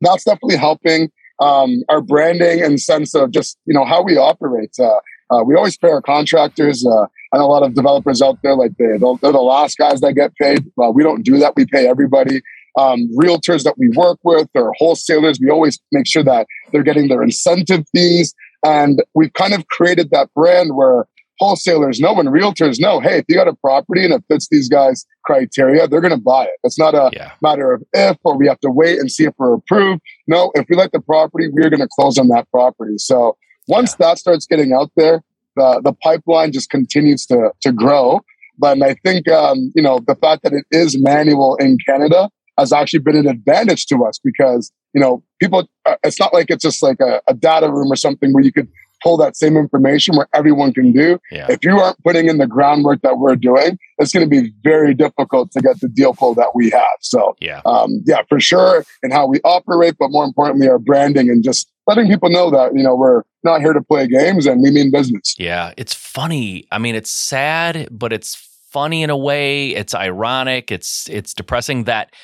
that's 0.00 0.24
definitely 0.24 0.56
helping 0.56 1.10
um, 1.40 1.82
our 1.88 2.00
branding 2.00 2.62
and 2.62 2.80
sense 2.80 3.14
of 3.14 3.30
just 3.30 3.58
you 3.66 3.74
know 3.74 3.84
how 3.84 4.02
we 4.02 4.16
operate. 4.16 4.74
Uh, 4.78 5.00
uh, 5.30 5.42
we 5.44 5.54
always 5.54 5.76
pay 5.76 5.88
our 5.88 6.02
contractors. 6.02 6.84
Uh, 6.84 7.06
and 7.32 7.42
a 7.42 7.46
lot 7.46 7.62
of 7.62 7.74
developers 7.74 8.20
out 8.20 8.38
there 8.42 8.54
like 8.54 8.72
they 8.78 8.86
they're 8.86 9.32
the 9.32 9.40
last 9.40 9.78
guys 9.78 10.00
that 10.00 10.14
get 10.14 10.34
paid. 10.34 10.64
we 10.94 11.02
don't 11.02 11.22
do 11.22 11.38
that. 11.38 11.54
We 11.56 11.64
pay 11.66 11.88
everybody. 11.88 12.40
Um, 12.78 13.08
realtors 13.16 13.64
that 13.64 13.74
we 13.78 13.88
work 13.96 14.18
with 14.22 14.48
or 14.54 14.72
wholesalers, 14.78 15.38
we 15.40 15.50
always 15.50 15.78
make 15.92 16.06
sure 16.06 16.22
that 16.22 16.46
they're 16.72 16.82
getting 16.82 17.08
their 17.08 17.22
incentive 17.22 17.84
fees. 17.94 18.34
And 18.64 19.02
we've 19.14 19.32
kind 19.32 19.54
of 19.54 19.66
created 19.68 20.10
that 20.10 20.32
brand 20.34 20.74
where 20.74 21.06
wholesalers 21.40 21.98
know 22.00 22.14
and 22.20 22.28
realtors 22.28 22.78
know, 22.78 23.00
hey, 23.00 23.18
if 23.18 23.24
you 23.26 23.34
got 23.34 23.48
a 23.48 23.54
property 23.54 24.04
and 24.04 24.12
it 24.12 24.22
fits 24.28 24.46
these 24.50 24.68
guys' 24.68 25.06
criteria, 25.24 25.88
they're 25.88 26.02
going 26.02 26.14
to 26.14 26.20
buy 26.20 26.44
it. 26.44 26.58
It's 26.62 26.78
not 26.78 26.94
a 26.94 27.10
yeah. 27.14 27.32
matter 27.40 27.72
of 27.72 27.82
if 27.94 28.18
or 28.24 28.36
we 28.36 28.46
have 28.46 28.60
to 28.60 28.70
wait 28.70 28.98
and 28.98 29.10
see 29.10 29.24
if 29.24 29.32
we're 29.38 29.54
approved. 29.54 30.02
No, 30.26 30.52
if 30.54 30.66
we 30.68 30.76
like 30.76 30.92
the 30.92 31.00
property, 31.00 31.48
we're 31.50 31.70
going 31.70 31.80
to 31.80 31.88
close 31.88 32.18
on 32.18 32.28
that 32.28 32.46
property. 32.50 32.98
So 32.98 33.38
once 33.66 33.96
yeah. 33.98 34.08
that 34.08 34.18
starts 34.18 34.44
getting 34.46 34.72
out 34.74 34.92
there, 34.96 35.22
the, 35.56 35.80
the 35.82 35.94
pipeline 35.94 36.52
just 36.52 36.68
continues 36.68 37.24
to, 37.26 37.52
to 37.62 37.72
grow. 37.72 38.20
But 38.58 38.82
I 38.82 38.94
think, 39.02 39.26
um, 39.30 39.72
you 39.74 39.82
know, 39.82 40.00
the 40.06 40.16
fact 40.16 40.42
that 40.42 40.52
it 40.52 40.66
is 40.70 41.00
manual 41.00 41.56
in 41.56 41.78
Canada 41.88 42.28
has 42.58 42.70
actually 42.70 42.98
been 42.98 43.16
an 43.16 43.26
advantage 43.26 43.86
to 43.86 44.04
us 44.04 44.20
because, 44.22 44.70
you 44.92 45.00
know, 45.00 45.24
people, 45.40 45.66
uh, 45.86 45.96
it's 46.04 46.20
not 46.20 46.34
like 46.34 46.50
it's 46.50 46.62
just 46.62 46.82
like 46.82 47.00
a, 47.00 47.22
a 47.26 47.32
data 47.32 47.72
room 47.72 47.90
or 47.90 47.96
something 47.96 48.34
where 48.34 48.44
you 48.44 48.52
could 48.52 48.68
pull 49.02 49.16
that 49.18 49.36
same 49.36 49.56
information 49.56 50.16
where 50.16 50.28
everyone 50.34 50.72
can 50.72 50.92
do. 50.92 51.18
Yeah. 51.30 51.46
If 51.48 51.64
you 51.64 51.78
aren't 51.78 52.02
putting 52.02 52.28
in 52.28 52.38
the 52.38 52.46
groundwork 52.46 53.02
that 53.02 53.18
we're 53.18 53.36
doing, 53.36 53.78
it's 53.98 54.12
going 54.12 54.28
to 54.28 54.30
be 54.30 54.52
very 54.62 54.94
difficult 54.94 55.52
to 55.52 55.60
get 55.60 55.80
the 55.80 55.88
deal 55.88 56.14
flow 56.14 56.34
that 56.34 56.54
we 56.54 56.70
have. 56.70 56.84
So, 57.00 57.36
yeah, 57.40 57.60
um, 57.66 58.02
yeah, 58.06 58.22
for 58.28 58.40
sure, 58.40 58.84
and 59.02 59.12
how 59.12 59.26
we 59.26 59.40
operate, 59.44 59.96
but 59.98 60.10
more 60.10 60.24
importantly, 60.24 60.68
our 60.68 60.78
branding 60.78 61.28
and 61.28 61.42
just 61.44 61.70
letting 61.86 62.06
people 62.06 62.30
know 62.30 62.50
that 62.50 62.74
you 62.74 62.82
know 62.82 62.94
we're 62.94 63.22
not 63.42 63.60
here 63.60 63.72
to 63.72 63.82
play 63.82 64.06
games 64.06 64.46
and 64.46 64.62
we 64.62 64.70
mean 64.70 64.90
business. 64.90 65.34
Yeah, 65.38 65.72
it's 65.76 65.94
funny. 65.94 66.66
I 66.70 66.78
mean, 66.78 66.94
it's 66.94 67.10
sad, 67.10 67.88
but 67.90 68.12
it's 68.12 68.34
funny 68.70 69.02
in 69.02 69.10
a 69.10 69.16
way. 69.16 69.70
It's 69.70 69.94
ironic. 69.94 70.70
It's 70.70 71.08
it's 71.10 71.34
depressing 71.34 71.84
that 71.84 72.14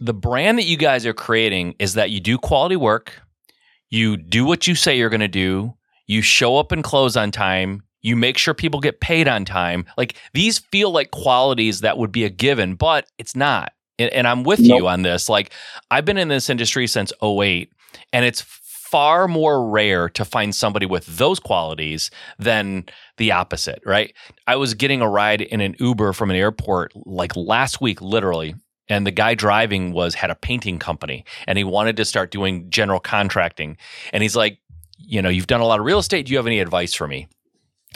the 0.00 0.14
brand 0.14 0.58
that 0.58 0.64
you 0.64 0.76
guys 0.76 1.06
are 1.06 1.14
creating 1.14 1.74
is 1.78 1.94
that 1.94 2.10
you 2.10 2.20
do 2.20 2.36
quality 2.36 2.76
work 2.76 3.22
you 3.92 4.16
do 4.16 4.46
what 4.46 4.66
you 4.66 4.74
say 4.74 4.96
you're 4.96 5.10
going 5.10 5.20
to 5.20 5.28
do. 5.28 5.74
You 6.06 6.22
show 6.22 6.56
up 6.56 6.72
and 6.72 6.82
close 6.82 7.14
on 7.14 7.30
time. 7.30 7.82
You 8.00 8.16
make 8.16 8.38
sure 8.38 8.54
people 8.54 8.80
get 8.80 9.00
paid 9.00 9.28
on 9.28 9.44
time. 9.44 9.84
Like 9.98 10.16
these 10.32 10.58
feel 10.58 10.90
like 10.90 11.10
qualities 11.10 11.82
that 11.82 11.98
would 11.98 12.10
be 12.10 12.24
a 12.24 12.30
given, 12.30 12.74
but 12.74 13.06
it's 13.18 13.36
not. 13.36 13.74
And, 13.98 14.10
and 14.12 14.26
I'm 14.26 14.44
with 14.44 14.60
nope. 14.60 14.78
you 14.78 14.88
on 14.88 15.02
this. 15.02 15.28
Like 15.28 15.52
I've 15.90 16.06
been 16.06 16.16
in 16.16 16.28
this 16.28 16.48
industry 16.48 16.86
since 16.86 17.12
08 17.22 17.70
and 18.14 18.24
it's 18.24 18.40
far 18.40 19.28
more 19.28 19.68
rare 19.68 20.08
to 20.08 20.24
find 20.24 20.54
somebody 20.54 20.86
with 20.86 21.04
those 21.18 21.38
qualities 21.38 22.10
than 22.38 22.86
the 23.18 23.30
opposite, 23.30 23.82
right? 23.84 24.14
I 24.46 24.56
was 24.56 24.72
getting 24.72 25.02
a 25.02 25.08
ride 25.08 25.42
in 25.42 25.60
an 25.60 25.76
Uber 25.78 26.14
from 26.14 26.30
an 26.30 26.36
airport 26.36 26.92
like 27.06 27.36
last 27.36 27.80
week, 27.82 28.00
literally, 28.00 28.54
and 28.92 29.06
the 29.06 29.10
guy 29.10 29.34
driving 29.34 29.92
was 29.92 30.14
had 30.14 30.30
a 30.30 30.34
painting 30.34 30.78
company 30.78 31.24
and 31.46 31.58
he 31.58 31.64
wanted 31.64 31.96
to 31.96 32.04
start 32.04 32.30
doing 32.30 32.68
general 32.70 33.00
contracting 33.00 33.76
and 34.12 34.22
he's 34.22 34.36
like 34.36 34.58
you 34.98 35.20
know 35.22 35.28
you've 35.28 35.46
done 35.46 35.60
a 35.60 35.66
lot 35.66 35.80
of 35.80 35.86
real 35.86 35.98
estate 35.98 36.26
do 36.26 36.32
you 36.32 36.38
have 36.38 36.46
any 36.46 36.60
advice 36.60 36.94
for 36.94 37.08
me 37.08 37.28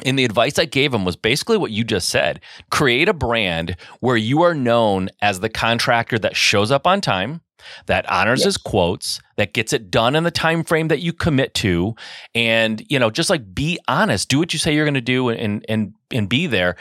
and 0.05 0.19
the 0.19 0.25
advice 0.25 0.59
I 0.59 0.67
gave 0.67 0.93
him 0.93 1.05
was 1.05 1.17
basically 1.17 1.57
what 1.57 1.71
you 1.71 1.83
just 1.85 2.09
said. 2.09 2.41
Create 2.71 3.09
a 3.09 3.15
brand 3.15 3.77
where 4.01 4.17
you 4.17 4.43
are 4.43 4.55
known 4.55 5.09
as 5.23 5.41
the 5.41 5.49
contractor 5.49 6.19
that 6.19 6.37
shows 6.37 6.71
up 6.71 6.87
on 6.87 7.01
time, 7.01 7.41
that 7.87 8.09
honors 8.11 8.41
yes. 8.41 8.47
his 8.47 8.57
quotes, 8.59 9.21
that 9.37 9.55
gets 9.55 9.73
it 9.73 9.91
done 9.91 10.15
in 10.15 10.25
the 10.25 10.31
time 10.31 10.65
frame 10.65 10.89
that 10.89 11.01
you 11.01 11.13
commit 11.13 11.55
to, 11.55 11.95
and 12.35 12.85
you 12.89 12.99
know, 12.99 13.11
just 13.11 13.31
like 13.31 13.55
be 13.55 13.79
honest, 13.89 14.29
do 14.29 14.39
what 14.39 14.53
you 14.53 14.59
say 14.59 14.75
you're 14.75 14.85
going 14.85 14.95
to 14.95 15.01
do, 15.01 15.31
and 15.31 15.65
and 15.69 15.95
and 16.11 16.29
be 16.29 16.47
there. 16.47 16.77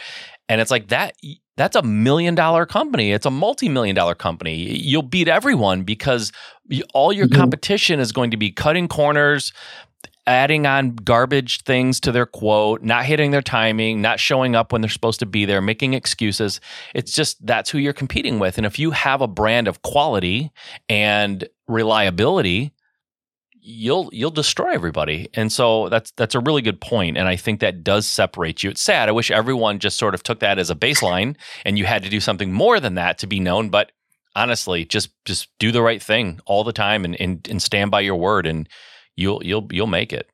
And 0.50 0.62
it's 0.62 0.72
like 0.72 0.90
that 0.90 1.16
that's 1.58 1.76
a 1.76 1.82
million 1.82 2.36
dollar 2.36 2.66
company. 2.66 3.12
It's 3.12 3.26
a 3.26 3.32
multi 3.32 3.70
million 3.70 3.96
dollar 3.96 4.16
company. 4.16 4.56
You'll 4.56 5.02
beat 5.02 5.28
everyone 5.28 5.84
because 5.84 6.32
all 6.94 7.14
your 7.14 7.28
mm-hmm. 7.28 7.40
competition 7.40 8.00
is 8.00 8.12
going 8.12 8.32
to 8.32 8.38
be 8.38 8.52
cutting 8.52 8.88
corners, 8.88 9.54
adding 10.28 10.66
on 10.66 10.96
garbage 10.96 11.64
things 11.64 12.00
to 12.02 12.12
their 12.12 12.26
quote, 12.26 12.82
not 12.82 13.06
hitting 13.06 13.32
their 13.32 13.42
timing, 13.42 14.02
not 14.02 14.20
showing 14.20 14.56
up 14.56 14.72
when 14.72 14.82
they're 14.82 14.90
supposed 14.90 15.20
to 15.20 15.26
be 15.26 15.46
there, 15.46 15.62
making 15.62 15.94
excuses. 15.94 16.60
It's 16.94 17.14
just 17.14 17.46
that's 17.46 17.70
who 17.70 17.78
you're 17.78 17.94
competing 17.94 18.40
with. 18.40 18.58
And 18.58 18.66
if 18.66 18.78
you 18.78 18.92
have 18.92 19.22
a 19.22 19.28
brand 19.28 19.68
of 19.68 19.82
quality 19.82 20.52
and 20.90 21.48
reliability, 21.68 22.74
you'll 23.66 24.10
you'll 24.14 24.32
destroy 24.32 24.72
everybody. 24.72 25.28
And 25.34 25.52
so 25.52 25.90
that's 25.90 26.12
that's 26.12 26.36
a 26.36 26.40
really 26.40 26.62
good 26.62 26.80
point 26.80 27.18
and 27.18 27.28
I 27.28 27.36
think 27.36 27.60
that 27.60 27.84
does 27.84 28.06
separate 28.06 28.64
you. 28.64 28.70
It's 28.70 28.82
sad. 28.82 29.10
I 29.10 29.12
wish 29.12 29.32
everyone 29.32 29.80
just 29.80 29.98
sort 29.98 30.14
of 30.14 30.22
took 30.22 30.40
that 30.40 30.60
as 30.60 30.70
a 30.70 30.76
baseline 30.76 31.36
and 31.66 31.78
you 31.78 31.86
had 31.86 32.04
to 32.04 32.10
do 32.10 32.20
something 32.20 32.54
more 32.54 32.80
than 32.80 32.96
that 32.96 33.18
to 33.20 33.28
be 33.28 33.40
known, 33.40 33.70
but 33.70 33.92
honestly, 34.36 34.86
just 34.86 35.10
just 35.26 35.50
do 35.60 35.72
the 35.72 35.82
right 35.82 36.02
thing 36.02 36.40
all 36.46 36.64
the 36.64 36.74
time 36.74 37.06
and 37.06 37.20
and, 37.20 37.48
and 37.50 37.62
stand 37.62 37.90
by 37.90 38.02
your 38.02 38.16
word 38.16 38.46
and 38.46 38.70
you'll 39.16 39.44
you'll 39.44 39.68
you'll 39.72 39.88
make 39.88 40.14
it. 40.14 40.30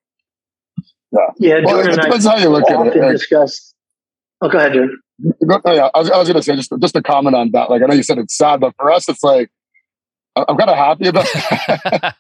Yeah. 1.12 1.20
Yeah, 1.39 1.62
well, 1.63 1.76
Jordan 1.76 2.00
it 2.00 2.02
depends 2.04 2.26
how 2.26 2.38
you 2.38 2.50
look 2.50 2.70
at 2.70 2.88
it. 2.88 3.12
Discuss. 3.12 3.74
Oh, 4.41 4.50
go 4.50 4.58
ahead, 4.58 4.74
Jordan. 4.74 4.98
Oh, 5.65 5.74
yeah, 5.74 5.89
I 5.94 6.00
was, 6.00 6.10
I 6.10 6.17
was 6.17 6.28
going 6.28 6.38
to 6.38 6.44
say 6.44 6.56
just 6.56 6.72
just 6.80 6.96
a 6.96 7.02
comment 7.02 7.36
on 7.36 7.52
that. 7.52 7.70
Like 7.70 7.82
I 7.82 7.86
know 7.86 7.94
you 7.94 8.04
said 8.04 8.17
it's 8.17 8.36
sad, 8.36 8.60
but 8.60 8.76
for 8.76 8.91
us, 8.91 9.08
it's 9.08 9.24
like 9.24 9.52
I'm 10.36 10.58
kind 10.58 10.70
of 10.70 10.78
happy 10.78 11.08
about. 11.08 11.28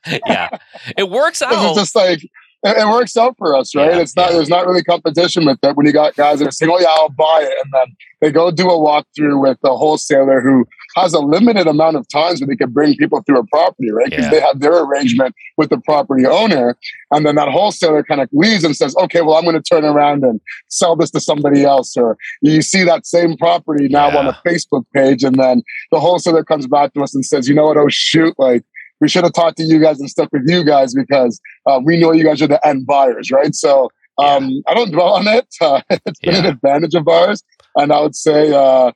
yeah, 0.27 0.49
it 0.97 1.09
works 1.09 1.41
out. 1.41 1.51
It's 1.53 1.77
just 1.77 1.95
like 1.95 2.23
it, 2.23 2.77
it, 2.77 2.87
works 2.87 3.15
out 3.17 3.37
for 3.37 3.55
us, 3.55 3.73
right? 3.73 3.91
Yeah, 3.91 3.99
it's 3.99 4.15
not, 4.15 4.29
yeah. 4.29 4.35
there's 4.35 4.49
not 4.49 4.67
really 4.67 4.83
competition 4.83 5.45
with 5.45 5.59
it 5.63 5.75
when 5.75 5.85
you 5.85 5.93
got 5.93 6.15
guys 6.15 6.39
that 6.39 6.47
are 6.47 6.51
saying, 6.51 6.71
oh, 6.71 6.79
yeah, 6.79 6.93
I'll 6.97 7.09
buy 7.09 7.41
it. 7.41 7.53
And 7.63 7.73
then 7.73 7.95
they 8.19 8.31
go 8.31 8.51
do 8.51 8.69
a 8.69 8.77
walkthrough 8.77 9.41
with 9.41 9.57
a 9.63 9.75
wholesaler 9.75 10.41
who 10.41 10.65
has 10.95 11.13
a 11.13 11.19
limited 11.19 11.67
amount 11.67 11.97
of 11.97 12.07
times 12.09 12.39
where 12.39 12.47
they 12.47 12.55
can 12.55 12.71
bring 12.71 12.95
people 12.95 13.21
through 13.23 13.39
a 13.39 13.45
property, 13.47 13.91
right? 13.91 14.09
Because 14.09 14.25
yeah. 14.25 14.31
they 14.31 14.39
have 14.39 14.59
their 14.59 14.83
arrangement 14.83 15.35
with 15.57 15.69
the 15.69 15.77
property 15.79 16.25
owner. 16.25 16.77
And 17.11 17.25
then 17.25 17.35
that 17.35 17.49
wholesaler 17.49 18.03
kind 18.03 18.21
of 18.21 18.29
leaves 18.31 18.63
and 18.63 18.75
says, 18.75 18.95
okay, 18.97 19.21
well, 19.21 19.35
I'm 19.35 19.43
going 19.43 19.55
to 19.55 19.61
turn 19.61 19.85
around 19.85 20.23
and 20.23 20.39
sell 20.67 20.95
this 20.95 21.11
to 21.11 21.19
somebody 21.19 21.63
else. 21.63 21.95
Or 21.95 22.17
you 22.41 22.61
see 22.61 22.83
that 22.83 23.05
same 23.05 23.37
property 23.37 23.87
now 23.87 24.17
on 24.17 24.27
a 24.27 24.39
Facebook 24.45 24.85
page. 24.93 25.23
And 25.23 25.35
then 25.39 25.63
the 25.91 25.99
wholesaler 25.99 26.43
comes 26.43 26.67
back 26.67 26.93
to 26.93 27.01
us 27.01 27.15
and 27.15 27.25
says, 27.25 27.47
you 27.47 27.55
know 27.55 27.65
what? 27.65 27.77
Oh, 27.77 27.87
shoot. 27.89 28.35
Like, 28.37 28.63
we 28.99 29.09
should 29.09 29.23
have 29.23 29.33
talked 29.33 29.57
to 29.57 29.63
you 29.63 29.79
guys 29.79 29.99
and 29.99 30.09
stuck 30.09 30.31
with 30.31 30.43
you 30.45 30.63
guys 30.63 30.93
because 30.93 31.41
uh, 31.65 31.79
we 31.83 31.99
know 31.99 32.13
you 32.13 32.23
guys 32.23 32.41
are 32.41 32.47
the 32.47 32.65
end 32.65 32.85
buyers, 32.85 33.31
right? 33.31 33.53
So 33.55 33.89
um, 34.17 34.49
yeah. 34.49 34.61
I 34.67 34.73
don't 34.73 34.91
dwell 34.91 35.13
on 35.13 35.27
it. 35.27 35.47
Uh, 35.61 35.81
it's 35.89 36.19
been 36.19 36.33
yeah. 36.33 36.39
an 36.39 36.45
advantage 36.47 36.95
of 36.95 37.07
ours, 37.07 37.43
and 37.75 37.93
I 37.93 38.01
would 38.01 38.15
say, 38.15 38.51
uh, 38.51 38.91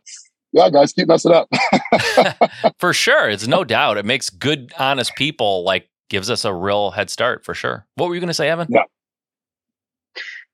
yeah, 0.55 0.69
guys, 0.69 0.93
keep 0.93 1.09
messing 1.09 1.33
up. 1.33 1.49
for 2.79 2.93
sure, 2.93 3.29
it's 3.29 3.45
no 3.45 3.65
doubt. 3.65 3.97
It 3.97 4.05
makes 4.05 4.29
good, 4.29 4.73
honest 4.79 5.13
people 5.15 5.65
like 5.65 5.89
gives 6.09 6.29
us 6.29 6.45
a 6.45 6.53
real 6.53 6.91
head 6.91 7.09
start 7.09 7.43
for 7.43 7.53
sure. 7.53 7.85
What 7.95 8.07
were 8.07 8.15
you 8.15 8.21
going 8.21 8.29
to 8.29 8.33
say, 8.33 8.49
Evan? 8.49 8.67
Yeah. 8.69 8.83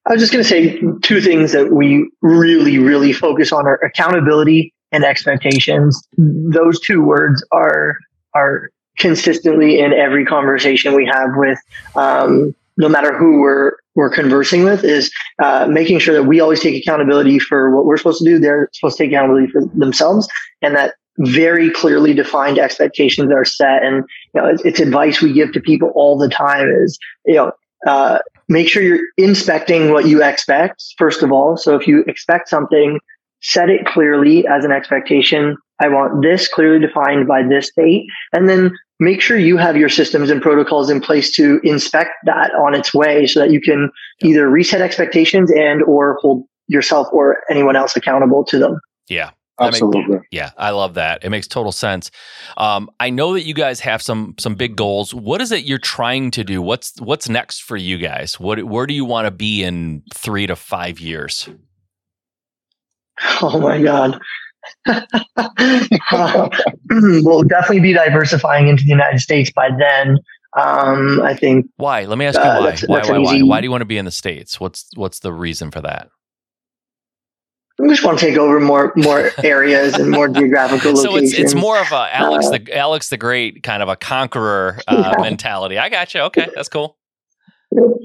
I 0.08 0.14
was 0.14 0.20
just 0.20 0.34
going 0.34 0.44
to 0.44 0.50
say 0.50 0.82
two 1.04 1.22
things 1.22 1.52
that 1.52 1.72
we 1.72 2.10
really, 2.24 2.80
really 2.80 3.14
focus 3.14 3.52
on 3.52 3.68
are 3.68 3.76
accountability 3.76 4.74
and 4.92 5.04
expectations. 5.04 6.02
Those 6.18 6.80
two 6.80 7.04
words 7.04 7.46
are 7.52 8.00
are 8.34 8.72
consistently 8.98 9.80
in 9.80 9.94
every 9.94 10.26
conversation 10.26 10.96
we 10.96 11.06
have 11.06 11.30
with 11.36 11.60
um, 11.96 12.56
no 12.78 12.90
matter 12.90 13.16
who 13.16 13.40
we're 13.40 13.74
we're 13.96 14.10
conversing 14.10 14.64
with 14.64 14.84
is 14.84 15.12
uh, 15.44 15.68
making 15.70 16.00
sure 16.00 16.14
that 16.14 16.24
we 16.24 16.40
always 16.40 16.62
take 16.62 16.82
accountability 16.82 17.40
for 17.40 17.76
what 17.76 17.86
we're 17.86 17.98
supposed 17.98 18.20
to 18.20 18.26
do. 18.26 18.40
They're 18.40 18.70
supposed 18.74 18.98
to 18.98 19.04
take 19.04 19.12
accountability 19.12 19.52
for 19.52 19.62
themselves, 19.76 20.28
and 20.62 20.76
that 20.76 20.96
very 21.20 21.70
clearly 21.70 22.14
defined 22.14 22.58
expectations 22.58 23.32
are 23.32 23.46
set. 23.46 23.84
And 23.84 24.04
you 24.34 24.42
know, 24.42 24.48
it's, 24.48 24.64
it's 24.64 24.80
advice 24.80 25.22
we 25.22 25.34
give 25.34 25.52
to 25.54 25.60
people 25.60 25.92
all 25.96 26.18
the 26.18 26.30
time: 26.30 26.70
is 26.70 26.98
you 27.26 27.36
know, 27.36 27.52
uh, 27.86 28.20
make 28.48 28.70
sure 28.70 28.82
you're 28.82 29.06
inspecting 29.18 29.92
what 29.92 30.08
you 30.08 30.24
expect 30.24 30.84
first 30.98 31.24
of 31.24 31.32
all. 31.32 31.58
So 31.58 31.76
if 31.76 31.88
you 31.88 32.04
expect 32.08 32.50
something, 32.50 33.00
set 33.42 33.70
it 33.70 33.86
clearly 33.86 34.46
as 34.48 34.64
an 34.64 34.72
expectation. 34.72 35.58
I 35.82 35.88
want 35.88 36.22
this 36.22 36.48
clearly 36.48 36.80
defined 36.80 37.28
by 37.28 37.44
this 37.44 37.72
date, 37.76 38.06
and 38.34 38.48
then 38.48 38.78
make 39.00 39.20
sure 39.20 39.38
you 39.38 39.58
have 39.58 39.76
your 39.76 39.90
systems 39.90 40.30
and 40.30 40.42
protocols 40.42 40.90
in 40.90 41.02
place 41.02 41.32
to 41.32 41.60
inspect 41.64 42.12
that 42.26 42.52
on 42.54 42.76
its 42.76 42.94
way 42.94 43.26
so 43.26 43.40
that 43.40 43.52
you 43.52 43.60
can 43.60 43.90
either 44.24 44.48
reset 44.50 44.80
expectations 44.80 45.52
and 45.52 45.82
or 45.84 46.18
hold 46.22 46.46
yourself 46.68 47.08
or 47.12 47.40
anyone 47.50 47.76
else 47.76 47.96
accountable 47.96 48.46
to 48.46 48.60
them. 48.60 48.80
Yeah. 49.10 49.32
Absolutely. 49.60 50.18
yeah, 50.32 50.52
I 50.58 50.72
love 50.72 50.96
that. 50.96 51.24
It 51.24 51.30
makes 51.30 51.48
total 51.48 51.72
sense. 51.72 52.10
Um, 52.58 52.90
I 53.00 53.12
know 53.12 53.34
that 53.34 53.44
you 53.44 53.54
guys 53.54 53.80
have 53.82 54.02
some 54.02 54.34
some 54.40 54.56
big 54.56 54.76
goals. 54.76 55.14
What 55.14 55.40
is 55.40 55.52
it 55.52 55.66
you're 55.66 55.78
trying 55.78 56.32
to 56.32 56.44
do? 56.44 56.64
What's 56.64 57.00
what's 57.00 57.30
next 57.30 57.62
for 57.62 57.78
you 57.78 58.00
guys? 58.00 58.40
What 58.40 58.64
where 58.64 58.88
do 58.88 58.96
you 58.96 59.06
want 59.06 59.26
to 59.26 59.32
be 59.32 59.62
in 59.62 60.02
three 60.16 60.48
to 60.48 60.56
five 60.56 61.00
years? 61.00 61.48
Oh 63.44 63.60
my 63.60 63.80
god, 63.80 64.20
uh, 64.88 66.50
we'll 66.90 67.44
definitely 67.44 67.80
be 67.80 67.94
diversifying 67.94 68.68
into 68.68 68.84
the 68.84 68.90
United 68.90 69.20
States 69.20 69.52
by 69.52 69.70
then. 69.78 70.20
Um, 70.58 71.22
I 71.22 71.34
think. 71.34 71.68
Why? 71.78 72.06
Let 72.06 72.18
me 72.18 72.26
ask 72.26 72.38
you 72.38 72.44
uh, 72.44 72.60
why. 72.60 72.70
That's, 72.70 72.82
why? 72.82 72.96
That's 72.98 73.10
why? 73.10 73.20
Why? 73.20 73.42
Why 73.42 73.62
do 73.62 73.66
you 73.66 73.72
want 73.72 73.82
to 73.82 73.86
be 73.86 73.98
in 73.98 74.06
the 74.06 74.12
states? 74.12 74.60
What's 74.60 74.90
What's 74.96 75.20
the 75.20 75.32
reason 75.32 75.72
for 75.72 75.82
that? 75.82 76.10
I 77.82 77.88
just 77.88 78.04
want 78.04 78.20
to 78.20 78.26
take 78.26 78.38
over 78.38 78.60
more 78.60 78.92
more 78.96 79.32
areas 79.44 79.96
and 79.96 80.12
more 80.12 80.28
geographical 80.28 80.96
so 80.98 81.12
locations. 81.12 81.36
So 81.36 81.42
it's, 81.42 81.54
it's 81.54 81.56
more 81.56 81.80
of 81.80 81.92
a 81.92 82.10
Alex 82.16 82.48
uh, 82.48 82.52
the 82.52 82.78
Alex 82.78 83.10
the 83.10 83.18
Great 83.18 83.64
kind 83.64 83.82
of 83.82 83.88
a 83.88 83.96
conqueror 83.96 84.82
uh, 84.88 85.14
yeah. 85.18 85.22
mentality. 85.22 85.78
I 85.78 85.90
got 85.90 86.14
you. 86.14 86.22
Okay, 86.22 86.50
that's 86.54 86.70
cool 86.70 86.98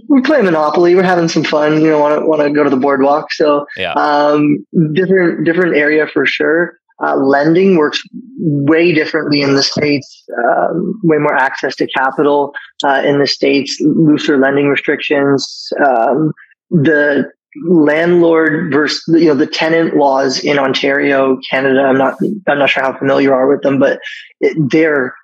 we 0.09 0.23
play 0.23 0.43
Monopoly. 0.43 0.95
We're 0.95 1.03
having 1.03 1.29
some 1.29 1.45
fun. 1.45 1.81
You 1.81 1.91
know, 1.91 2.01
want 2.01 2.21
to 2.21 2.27
want 2.27 2.43
to 2.43 2.51
go 2.51 2.65
to 2.65 2.71
the 2.71 2.77
boardwalk. 2.77 3.33
So, 3.33 3.67
yeah. 3.77 3.93
um, 3.93 4.65
different 4.93 5.45
different 5.45 5.77
area 5.77 6.07
for 6.07 6.27
sure. 6.27 6.79
Uh, 7.05 7.17
lending 7.17 7.77
works 7.77 8.03
way 8.39 8.93
differently 8.93 9.43
in 9.43 9.55
the 9.55 9.63
states. 9.63 10.25
Um, 10.39 10.99
way 11.03 11.19
more 11.19 11.35
access 11.35 11.77
to 11.77 11.87
capital 11.89 12.55
uh, 12.85 13.03
in 13.05 13.19
the 13.19 13.27
states. 13.27 13.77
Looser 13.81 14.39
lending 14.39 14.69
restrictions. 14.69 15.69
Um, 15.85 16.33
the 16.71 17.31
landlord 17.65 18.73
versus 18.73 19.03
you 19.09 19.27
know 19.27 19.35
the 19.35 19.47
tenant 19.47 19.97
laws 19.97 20.39
in 20.43 20.59
Ontario, 20.59 21.39
Canada. 21.51 21.81
I'm 21.81 21.99
not 21.99 22.19
I'm 22.47 22.59
not 22.59 22.71
sure 22.71 22.83
how 22.83 22.97
familiar 22.97 23.29
you 23.29 23.35
are 23.35 23.49
with 23.49 23.63
them, 23.63 23.79
but 23.79 24.01
it, 24.41 24.57
they're 24.71 25.15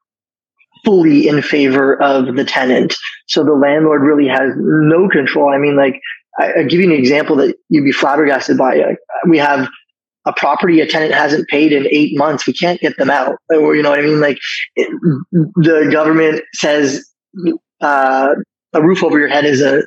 fully 0.84 1.28
in 1.28 1.42
favor 1.42 2.00
of 2.02 2.34
the 2.34 2.44
tenant. 2.44 2.94
So 3.26 3.44
the 3.44 3.52
landlord 3.52 4.02
really 4.02 4.28
has 4.28 4.52
no 4.56 5.08
control. 5.08 5.52
I 5.52 5.58
mean, 5.58 5.76
like, 5.76 6.00
I, 6.38 6.52
will 6.56 6.66
give 6.66 6.80
you 6.80 6.86
an 6.86 6.98
example 6.98 7.36
that 7.36 7.56
you'd 7.68 7.84
be 7.84 7.92
flabbergasted 7.92 8.56
by. 8.56 8.76
Like, 8.76 8.98
we 9.28 9.38
have 9.38 9.68
a 10.24 10.32
property 10.32 10.80
a 10.80 10.86
tenant 10.86 11.12
hasn't 11.12 11.48
paid 11.48 11.72
in 11.72 11.86
eight 11.90 12.16
months. 12.16 12.46
We 12.46 12.52
can't 12.52 12.80
get 12.80 12.96
them 12.96 13.10
out. 13.10 13.36
Or, 13.50 13.74
you 13.74 13.82
know 13.82 13.90
what 13.90 13.98
I 13.98 14.02
mean? 14.02 14.20
Like, 14.20 14.38
it, 14.76 14.88
the 15.32 15.88
government 15.92 16.42
says 16.54 17.04
uh, 17.80 18.34
a 18.72 18.82
roof 18.82 19.02
over 19.02 19.18
your 19.18 19.28
head 19.28 19.44
is 19.44 19.60
a 19.60 19.82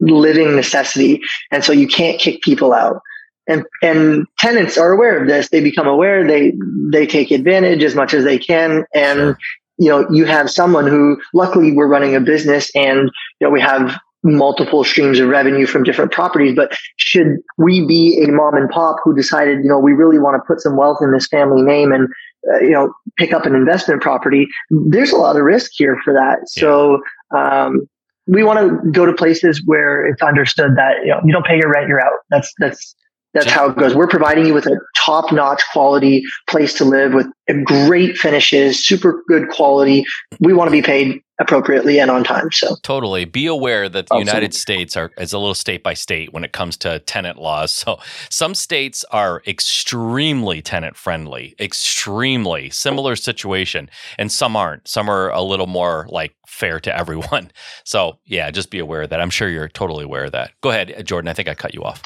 living 0.00 0.54
necessity. 0.54 1.20
And 1.50 1.64
so 1.64 1.72
you 1.72 1.88
can't 1.88 2.20
kick 2.20 2.42
people 2.42 2.72
out. 2.72 3.00
And, 3.48 3.64
and 3.82 4.26
tenants 4.38 4.76
are 4.76 4.92
aware 4.92 5.20
of 5.20 5.26
this. 5.26 5.48
They 5.48 5.62
become 5.62 5.86
aware. 5.86 6.26
They, 6.26 6.52
they 6.92 7.06
take 7.06 7.30
advantage 7.30 7.82
as 7.82 7.94
much 7.94 8.12
as 8.12 8.24
they 8.24 8.38
can. 8.38 8.84
And 8.94 9.36
you 9.78 9.88
know, 9.88 10.08
you 10.10 10.24
have 10.24 10.50
someone 10.50 10.86
who 10.86 11.20
luckily 11.32 11.72
we're 11.72 11.86
running 11.86 12.14
a 12.14 12.20
business 12.20 12.70
and, 12.74 13.10
you 13.40 13.46
know, 13.46 13.50
we 13.50 13.60
have 13.60 13.98
multiple 14.24 14.82
streams 14.82 15.20
of 15.20 15.28
revenue 15.28 15.66
from 15.66 15.84
different 15.84 16.10
properties. 16.10 16.54
But 16.56 16.76
should 16.96 17.36
we 17.56 17.86
be 17.86 18.22
a 18.22 18.32
mom 18.32 18.54
and 18.54 18.68
pop 18.68 18.96
who 19.04 19.14
decided, 19.14 19.58
you 19.62 19.68
know, 19.68 19.78
we 19.78 19.92
really 19.92 20.18
want 20.18 20.34
to 20.34 20.46
put 20.46 20.60
some 20.60 20.76
wealth 20.76 20.98
in 21.00 21.12
this 21.12 21.28
family 21.28 21.62
name 21.62 21.92
and, 21.92 22.08
uh, 22.52 22.58
you 22.58 22.70
know, 22.70 22.92
pick 23.16 23.32
up 23.32 23.46
an 23.46 23.54
investment 23.54 24.02
property, 24.02 24.48
there's 24.88 25.12
a 25.12 25.16
lot 25.16 25.36
of 25.36 25.42
risk 25.42 25.70
here 25.74 25.98
for 26.04 26.12
that. 26.12 26.48
So, 26.48 27.00
um, 27.36 27.88
we 28.26 28.44
want 28.44 28.58
to 28.58 28.90
go 28.90 29.06
to 29.06 29.12
places 29.12 29.62
where 29.64 30.06
it's 30.06 30.20
understood 30.20 30.76
that, 30.76 30.96
you 31.02 31.08
know, 31.08 31.20
you 31.24 31.32
don't 31.32 31.46
pay 31.46 31.56
your 31.56 31.70
rent, 31.72 31.88
you're 31.88 32.00
out. 32.00 32.12
That's, 32.30 32.52
that's, 32.58 32.94
that's 33.34 33.50
how 33.50 33.68
it 33.68 33.76
goes. 33.76 33.94
We're 33.94 34.08
providing 34.08 34.46
you 34.46 34.54
with 34.54 34.66
a 34.66 34.80
top 35.04 35.32
notch 35.32 35.62
quality 35.72 36.24
place 36.48 36.74
to 36.74 36.84
live 36.84 37.12
with 37.12 37.26
great 37.64 38.16
finishes, 38.16 38.84
super 38.84 39.22
good 39.28 39.48
quality. 39.50 40.04
We 40.40 40.52
want 40.52 40.68
to 40.68 40.72
be 40.72 40.82
paid 40.82 41.20
appropriately 41.40 42.00
and 42.00 42.10
on 42.10 42.24
time. 42.24 42.50
So 42.50 42.74
totally 42.82 43.24
be 43.24 43.46
aware 43.46 43.88
that 43.88 44.08
the 44.08 44.14
Absolutely. 44.14 44.30
United 44.30 44.54
States 44.54 44.96
are 44.96 45.10
is 45.18 45.32
a 45.32 45.38
little 45.38 45.54
state 45.54 45.82
by 45.82 45.94
state 45.94 46.32
when 46.32 46.42
it 46.42 46.52
comes 46.52 46.76
to 46.78 46.98
tenant 47.00 47.38
laws. 47.38 47.72
So 47.72 47.98
some 48.28 48.54
states 48.54 49.04
are 49.12 49.42
extremely 49.46 50.60
tenant 50.62 50.96
friendly, 50.96 51.54
extremely 51.60 52.70
similar 52.70 53.14
situation, 53.14 53.88
and 54.18 54.32
some 54.32 54.56
aren't. 54.56 54.88
Some 54.88 55.08
are 55.08 55.30
a 55.30 55.42
little 55.42 55.68
more 55.68 56.06
like 56.10 56.34
fair 56.46 56.80
to 56.80 56.96
everyone. 56.96 57.50
So 57.84 58.18
yeah, 58.26 58.50
just 58.50 58.70
be 58.70 58.78
aware 58.78 59.02
of 59.02 59.10
that. 59.10 59.20
I'm 59.20 59.30
sure 59.30 59.48
you're 59.48 59.68
totally 59.68 60.04
aware 60.04 60.24
of 60.24 60.32
that. 60.32 60.52
Go 60.60 60.70
ahead, 60.70 61.06
Jordan. 61.06 61.28
I 61.28 61.32
think 61.32 61.48
I 61.48 61.54
cut 61.54 61.72
you 61.72 61.82
off. 61.82 62.02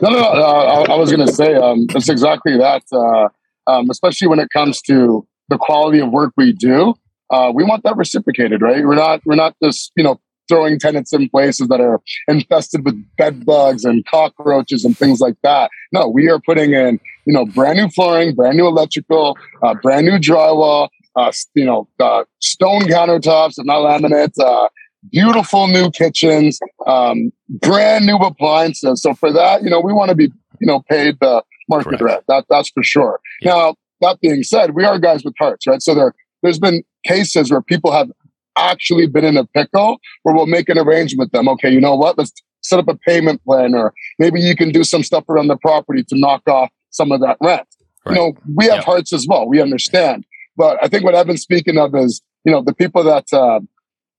No, 0.00 0.10
no, 0.10 0.18
no. 0.18 0.24
Uh, 0.24 0.84
I, 0.88 0.92
I, 0.92 0.96
was 0.96 1.12
going 1.12 1.26
to 1.26 1.32
say 1.32 1.54
um, 1.54 1.86
it's 1.90 2.08
exactly 2.08 2.56
that. 2.56 2.82
Uh, 2.92 3.28
um, 3.70 3.90
especially 3.90 4.28
when 4.28 4.38
it 4.38 4.48
comes 4.50 4.80
to 4.82 5.26
the 5.48 5.58
quality 5.58 6.00
of 6.00 6.10
work 6.10 6.32
we 6.36 6.52
do, 6.52 6.94
uh, 7.30 7.50
we 7.54 7.64
want 7.64 7.82
that 7.84 7.96
reciprocated, 7.96 8.62
right? 8.62 8.84
We're 8.84 8.94
not 8.94 9.20
we're 9.24 9.36
not 9.36 9.56
just 9.62 9.92
you 9.96 10.04
know 10.04 10.20
throwing 10.48 10.78
tenants 10.78 11.12
in 11.12 11.28
places 11.28 11.68
that 11.68 11.80
are 11.80 12.00
infested 12.28 12.84
with 12.84 13.02
bed 13.16 13.46
bugs 13.46 13.84
and 13.84 14.04
cockroaches 14.06 14.84
and 14.84 14.96
things 14.96 15.20
like 15.20 15.36
that. 15.42 15.70
No, 15.92 16.08
we 16.08 16.28
are 16.28 16.40
putting 16.40 16.72
in 16.72 17.00
you 17.26 17.32
know 17.32 17.46
brand 17.46 17.78
new 17.78 17.88
flooring, 17.88 18.34
brand 18.34 18.56
new 18.56 18.66
electrical, 18.66 19.36
uh, 19.62 19.74
brand 19.74 20.06
new 20.06 20.18
drywall, 20.18 20.88
uh, 21.16 21.32
you 21.54 21.64
know 21.64 21.88
uh, 22.00 22.24
stone 22.40 22.82
countertops 22.82 23.58
and 23.58 23.66
not 23.66 23.78
laminate 23.78 24.68
beautiful 25.10 25.68
new 25.68 25.90
kitchens, 25.90 26.58
um, 26.86 27.32
brand 27.48 28.06
new 28.06 28.16
appliances. 28.16 29.02
So 29.02 29.14
for 29.14 29.32
that, 29.32 29.62
you 29.62 29.70
know, 29.70 29.80
we 29.80 29.92
want 29.92 30.10
to 30.10 30.14
be, 30.14 30.32
you 30.60 30.66
know, 30.66 30.80
paid 30.88 31.18
the 31.20 31.42
market 31.68 32.00
rent. 32.00 32.24
That 32.28 32.44
that's 32.48 32.70
for 32.70 32.82
sure. 32.82 33.20
Yeah. 33.40 33.52
Now, 33.52 33.74
that 34.00 34.20
being 34.20 34.42
said, 34.42 34.74
we 34.74 34.84
are 34.84 34.98
guys 34.98 35.24
with 35.24 35.34
hearts, 35.38 35.66
right? 35.66 35.80
So 35.80 35.94
there, 35.94 36.12
there's 36.42 36.58
been 36.58 36.82
cases 37.04 37.50
where 37.50 37.62
people 37.62 37.92
have 37.92 38.10
actually 38.56 39.06
been 39.06 39.24
in 39.24 39.36
a 39.36 39.44
pickle 39.44 39.98
where 40.22 40.34
we'll 40.34 40.46
make 40.46 40.68
an 40.68 40.78
arrangement 40.78 41.28
with 41.28 41.32
them. 41.32 41.48
Okay, 41.48 41.70
you 41.70 41.80
know 41.80 41.94
what? 41.94 42.18
Let's 42.18 42.32
set 42.62 42.78
up 42.78 42.88
a 42.88 42.96
payment 42.96 43.42
plan, 43.44 43.74
or 43.74 43.92
maybe 44.18 44.40
you 44.40 44.56
can 44.56 44.70
do 44.70 44.84
some 44.84 45.02
stuff 45.02 45.24
around 45.28 45.48
the 45.48 45.56
property 45.56 46.02
to 46.04 46.18
knock 46.18 46.42
off 46.48 46.70
some 46.90 47.12
of 47.12 47.20
that 47.20 47.36
rent. 47.40 47.66
Right. 48.04 48.14
You 48.16 48.20
know, 48.20 48.32
we 48.56 48.66
have 48.66 48.84
hearts 48.84 49.12
as 49.12 49.26
well. 49.28 49.48
We 49.48 49.60
understand. 49.60 50.24
But 50.56 50.78
I 50.82 50.88
think 50.88 51.04
what 51.04 51.14
I've 51.14 51.26
been 51.26 51.38
speaking 51.38 51.78
of 51.78 51.94
is, 51.94 52.20
you 52.44 52.52
know, 52.52 52.62
the 52.62 52.74
people 52.74 53.04
that 53.04 53.32
uh, 53.32 53.60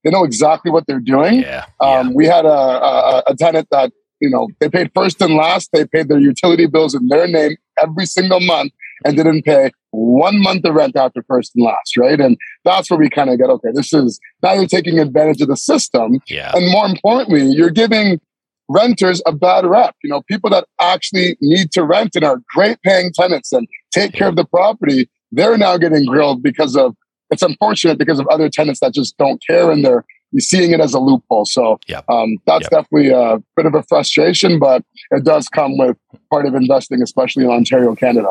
they 0.04 0.10
know 0.10 0.24
exactly 0.24 0.70
what 0.70 0.86
they're 0.86 1.00
doing. 1.00 1.40
Yeah. 1.40 1.64
Um, 1.80 2.08
yeah. 2.08 2.12
We 2.14 2.26
had 2.26 2.44
a, 2.44 2.48
a, 2.48 3.22
a 3.28 3.36
tenant 3.36 3.68
that 3.70 3.92
you 4.20 4.30
know 4.30 4.48
they 4.60 4.68
paid 4.68 4.90
first 4.94 5.20
and 5.20 5.34
last. 5.34 5.70
They 5.72 5.86
paid 5.86 6.08
their 6.08 6.20
utility 6.20 6.66
bills 6.66 6.94
in 6.94 7.08
their 7.08 7.26
name 7.26 7.56
every 7.82 8.06
single 8.06 8.40
month 8.40 8.72
and 9.04 9.16
didn't 9.16 9.42
pay 9.42 9.72
one 9.90 10.40
month 10.40 10.64
of 10.64 10.74
rent 10.74 10.96
after 10.96 11.22
first 11.26 11.52
and 11.56 11.64
last, 11.64 11.96
right? 11.96 12.20
And 12.20 12.36
that's 12.64 12.90
where 12.90 12.98
we 12.98 13.10
kind 13.10 13.30
of 13.30 13.38
get 13.38 13.50
okay. 13.50 13.68
This 13.72 13.92
is 13.92 14.20
now 14.42 14.52
you're 14.52 14.66
taking 14.66 14.98
advantage 14.98 15.40
of 15.40 15.48
the 15.48 15.56
system, 15.56 16.20
yeah. 16.28 16.52
and 16.54 16.70
more 16.70 16.86
importantly, 16.86 17.44
you're 17.44 17.70
giving 17.70 18.20
renters 18.68 19.22
a 19.26 19.32
bad 19.32 19.66
rep. 19.66 19.94
You 20.02 20.10
know, 20.10 20.22
people 20.22 20.50
that 20.50 20.66
actually 20.80 21.36
need 21.40 21.72
to 21.72 21.84
rent 21.84 22.14
and 22.14 22.24
are 22.24 22.40
great 22.54 22.80
paying 22.82 23.12
tenants 23.12 23.52
and 23.52 23.68
take 23.92 24.12
care 24.12 24.28
of 24.28 24.36
the 24.36 24.44
property, 24.44 25.08
they're 25.32 25.58
now 25.58 25.76
getting 25.76 26.06
grilled 26.06 26.42
because 26.42 26.76
of 26.76 26.94
it's 27.30 27.42
unfortunate 27.42 27.98
because 27.98 28.18
of 28.18 28.26
other 28.28 28.48
tenants 28.48 28.80
that 28.80 28.94
just 28.94 29.16
don't 29.18 29.42
care 29.46 29.70
and 29.70 29.84
they're 29.84 30.04
seeing 30.38 30.72
it 30.72 30.80
as 30.80 30.94
a 30.94 30.98
loophole. 30.98 31.44
So 31.44 31.78
yep. 31.86 32.04
um, 32.08 32.36
that's 32.46 32.64
yep. 32.64 32.70
definitely 32.70 33.10
a 33.10 33.42
bit 33.56 33.66
of 33.66 33.74
a 33.74 33.82
frustration, 33.84 34.58
but 34.58 34.84
it 35.10 35.24
does 35.24 35.48
come 35.48 35.78
with 35.78 35.96
part 36.30 36.46
of 36.46 36.54
investing, 36.54 37.02
especially 37.02 37.44
in 37.44 37.50
Ontario, 37.50 37.94
Canada. 37.94 38.30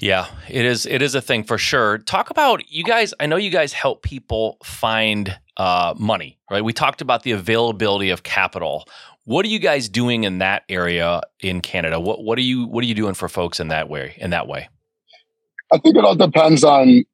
Yeah, 0.00 0.26
it 0.48 0.64
is. 0.64 0.86
It 0.86 1.02
is 1.02 1.14
a 1.14 1.20
thing 1.20 1.44
for 1.44 1.58
sure. 1.58 1.98
Talk 1.98 2.30
about 2.30 2.70
you 2.70 2.84
guys. 2.84 3.12
I 3.20 3.26
know 3.26 3.36
you 3.36 3.50
guys 3.50 3.74
help 3.74 4.02
people 4.02 4.56
find 4.64 5.38
uh, 5.58 5.94
money, 5.98 6.38
right? 6.50 6.64
We 6.64 6.72
talked 6.72 7.02
about 7.02 7.22
the 7.22 7.32
availability 7.32 8.08
of 8.08 8.22
capital. 8.22 8.88
What 9.24 9.44
are 9.44 9.48
you 9.48 9.58
guys 9.58 9.90
doing 9.90 10.24
in 10.24 10.38
that 10.38 10.62
area 10.70 11.20
in 11.40 11.60
Canada? 11.60 12.00
What 12.00 12.24
What 12.24 12.38
are 12.38 12.42
you 12.42 12.66
What 12.66 12.82
are 12.82 12.86
you 12.86 12.94
doing 12.94 13.12
for 13.12 13.28
folks 13.28 13.60
in 13.60 13.68
that 13.68 13.90
way? 13.90 14.14
In 14.16 14.30
that 14.30 14.48
way, 14.48 14.70
I 15.70 15.76
think 15.76 15.96
it 15.96 16.04
all 16.04 16.16
depends 16.16 16.64
on 16.64 17.04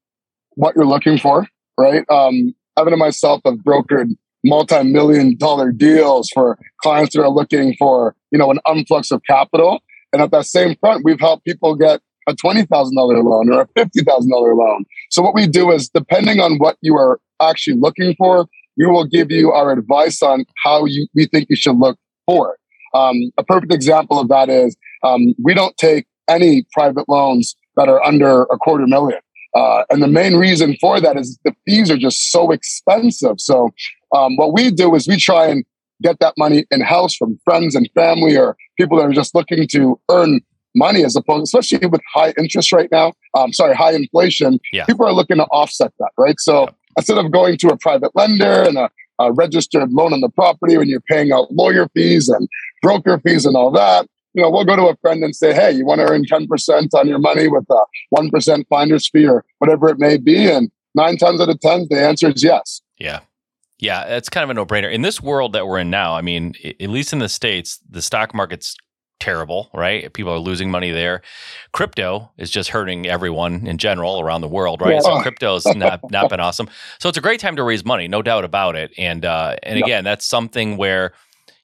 what 0.56 0.74
you're 0.74 0.86
looking 0.86 1.18
for, 1.18 1.46
right? 1.78 2.04
Um, 2.10 2.54
Evan 2.76 2.92
and 2.92 3.00
myself 3.00 3.40
have 3.44 3.56
brokered 3.56 4.10
multi-million 4.44 5.36
dollar 5.36 5.72
deals 5.72 6.30
for 6.32 6.58
clients 6.82 7.14
that 7.14 7.22
are 7.22 7.30
looking 7.30 7.74
for, 7.78 8.14
you 8.30 8.38
know, 8.38 8.50
an 8.50 8.58
influx 8.70 9.10
of 9.10 9.22
capital. 9.28 9.80
And 10.12 10.22
at 10.22 10.30
that 10.30 10.46
same 10.46 10.76
front, 10.80 11.04
we've 11.04 11.20
helped 11.20 11.44
people 11.44 11.74
get 11.74 12.00
a 12.28 12.34
$20,000 12.34 12.68
loan 12.94 13.52
or 13.52 13.62
a 13.62 13.66
$50,000 13.68 14.28
loan. 14.28 14.84
So 15.10 15.22
what 15.22 15.34
we 15.34 15.46
do 15.46 15.70
is 15.70 15.88
depending 15.88 16.40
on 16.40 16.58
what 16.58 16.76
you 16.80 16.96
are 16.96 17.20
actually 17.40 17.76
looking 17.76 18.14
for, 18.16 18.46
we 18.76 18.86
will 18.86 19.04
give 19.04 19.30
you 19.30 19.52
our 19.52 19.72
advice 19.72 20.22
on 20.22 20.44
how 20.64 20.84
you, 20.84 21.06
we 21.14 21.26
think 21.26 21.48
you 21.48 21.56
should 21.56 21.76
look 21.76 21.98
for 22.26 22.54
it. 22.54 22.60
Um, 22.96 23.30
a 23.38 23.44
perfect 23.44 23.72
example 23.72 24.18
of 24.18 24.28
that 24.28 24.48
is 24.48 24.76
um, 25.02 25.34
we 25.42 25.54
don't 25.54 25.76
take 25.76 26.06
any 26.28 26.66
private 26.72 27.08
loans 27.08 27.56
that 27.76 27.88
are 27.88 28.02
under 28.02 28.42
a 28.44 28.56
quarter 28.56 28.86
million. 28.86 29.20
Uh, 29.56 29.84
and 29.88 30.02
the 30.02 30.08
main 30.08 30.36
reason 30.36 30.76
for 30.80 31.00
that 31.00 31.16
is 31.16 31.38
the 31.44 31.54
fees 31.64 31.90
are 31.90 31.96
just 31.96 32.30
so 32.30 32.50
expensive. 32.50 33.40
So 33.40 33.70
um, 34.14 34.36
what 34.36 34.52
we 34.52 34.70
do 34.70 34.94
is 34.94 35.08
we 35.08 35.16
try 35.16 35.46
and 35.46 35.64
get 36.02 36.18
that 36.20 36.34
money 36.36 36.66
in 36.70 36.82
house 36.82 37.16
from 37.16 37.38
friends 37.44 37.74
and 37.74 37.88
family 37.94 38.36
or 38.36 38.54
people 38.76 38.98
that 38.98 39.04
are 39.04 39.12
just 39.12 39.34
looking 39.34 39.66
to 39.68 39.98
earn 40.10 40.40
money 40.74 41.04
as 41.04 41.16
opposed, 41.16 41.44
especially 41.44 41.86
with 41.86 42.02
high 42.12 42.34
interest 42.38 42.70
right 42.70 42.90
now. 42.92 43.14
Um, 43.34 43.52
sorry, 43.54 43.74
high 43.74 43.94
inflation. 43.94 44.60
Yeah. 44.72 44.84
People 44.84 45.06
are 45.06 45.12
looking 45.14 45.38
to 45.38 45.44
offset 45.44 45.92
that, 45.98 46.10
right? 46.18 46.38
So 46.38 46.64
yeah. 46.64 46.70
instead 46.98 47.16
of 47.16 47.32
going 47.32 47.56
to 47.58 47.68
a 47.68 47.78
private 47.78 48.14
lender 48.14 48.62
and 48.62 48.76
a, 48.76 48.90
a 49.18 49.32
registered 49.32 49.90
loan 49.90 50.12
on 50.12 50.20
the 50.20 50.28
property 50.28 50.76
when 50.76 50.88
you're 50.88 51.00
paying 51.00 51.32
out 51.32 51.50
lawyer 51.50 51.88
fees 51.94 52.28
and 52.28 52.46
broker 52.82 53.18
fees 53.20 53.46
and 53.46 53.56
all 53.56 53.70
that, 53.70 54.06
you 54.36 54.42
know, 54.42 54.50
we'll 54.50 54.66
go 54.66 54.76
to 54.76 54.88
a 54.88 54.96
friend 54.96 55.24
and 55.24 55.34
say, 55.34 55.54
hey, 55.54 55.72
you 55.72 55.86
want 55.86 56.00
to 56.00 56.06
earn 56.06 56.24
10% 56.24 56.94
on 56.94 57.08
your 57.08 57.18
money 57.18 57.48
with 57.48 57.64
a 57.70 57.80
1% 58.14 58.68
finder's 58.68 59.08
fee 59.08 59.26
or 59.26 59.42
whatever 59.58 59.88
it 59.88 59.98
may 59.98 60.18
be. 60.18 60.50
And 60.50 60.70
nine 60.94 61.16
times 61.16 61.40
out 61.40 61.48
of 61.48 61.58
10, 61.58 61.86
the 61.88 61.98
answer 61.98 62.28
is 62.28 62.44
yes. 62.44 62.82
Yeah. 62.98 63.20
Yeah, 63.78 64.04
it's 64.04 64.28
kind 64.28 64.44
of 64.44 64.50
a 64.50 64.54
no 64.54 64.66
brainer. 64.66 64.92
In 64.92 65.02
this 65.02 65.22
world 65.22 65.54
that 65.54 65.66
we're 65.66 65.78
in 65.78 65.90
now, 65.90 66.14
I 66.14 66.20
mean, 66.20 66.54
at 66.80 66.88
least 66.88 67.12
in 67.12 67.18
the 67.18 67.28
States, 67.28 67.80
the 67.88 68.00
stock 68.02 68.34
market's 68.34 68.76
terrible, 69.20 69.70
right? 69.74 70.12
People 70.12 70.32
are 70.32 70.38
losing 70.38 70.70
money 70.70 70.90
there. 70.90 71.22
Crypto 71.72 72.30
is 72.36 72.50
just 72.50 72.70
hurting 72.70 73.06
everyone 73.06 73.66
in 73.66 73.78
general 73.78 74.20
around 74.20 74.42
the 74.42 74.48
world, 74.48 74.80
right? 74.80 74.94
Yeah. 74.94 75.00
So 75.00 75.20
crypto's 75.20 75.66
not 75.66 76.10
not 76.10 76.30
been 76.30 76.40
awesome. 76.40 76.68
So 76.98 77.08
it's 77.08 77.18
a 77.18 77.22
great 77.22 77.40
time 77.40 77.56
to 77.56 77.62
raise 77.62 77.84
money, 77.84 78.08
no 78.08 78.22
doubt 78.22 78.44
about 78.44 78.76
it. 78.76 78.92
And 78.98 79.24
uh, 79.24 79.56
and 79.62 79.78
again, 79.78 80.04
that's 80.04 80.24
something 80.24 80.76
where, 80.76 81.12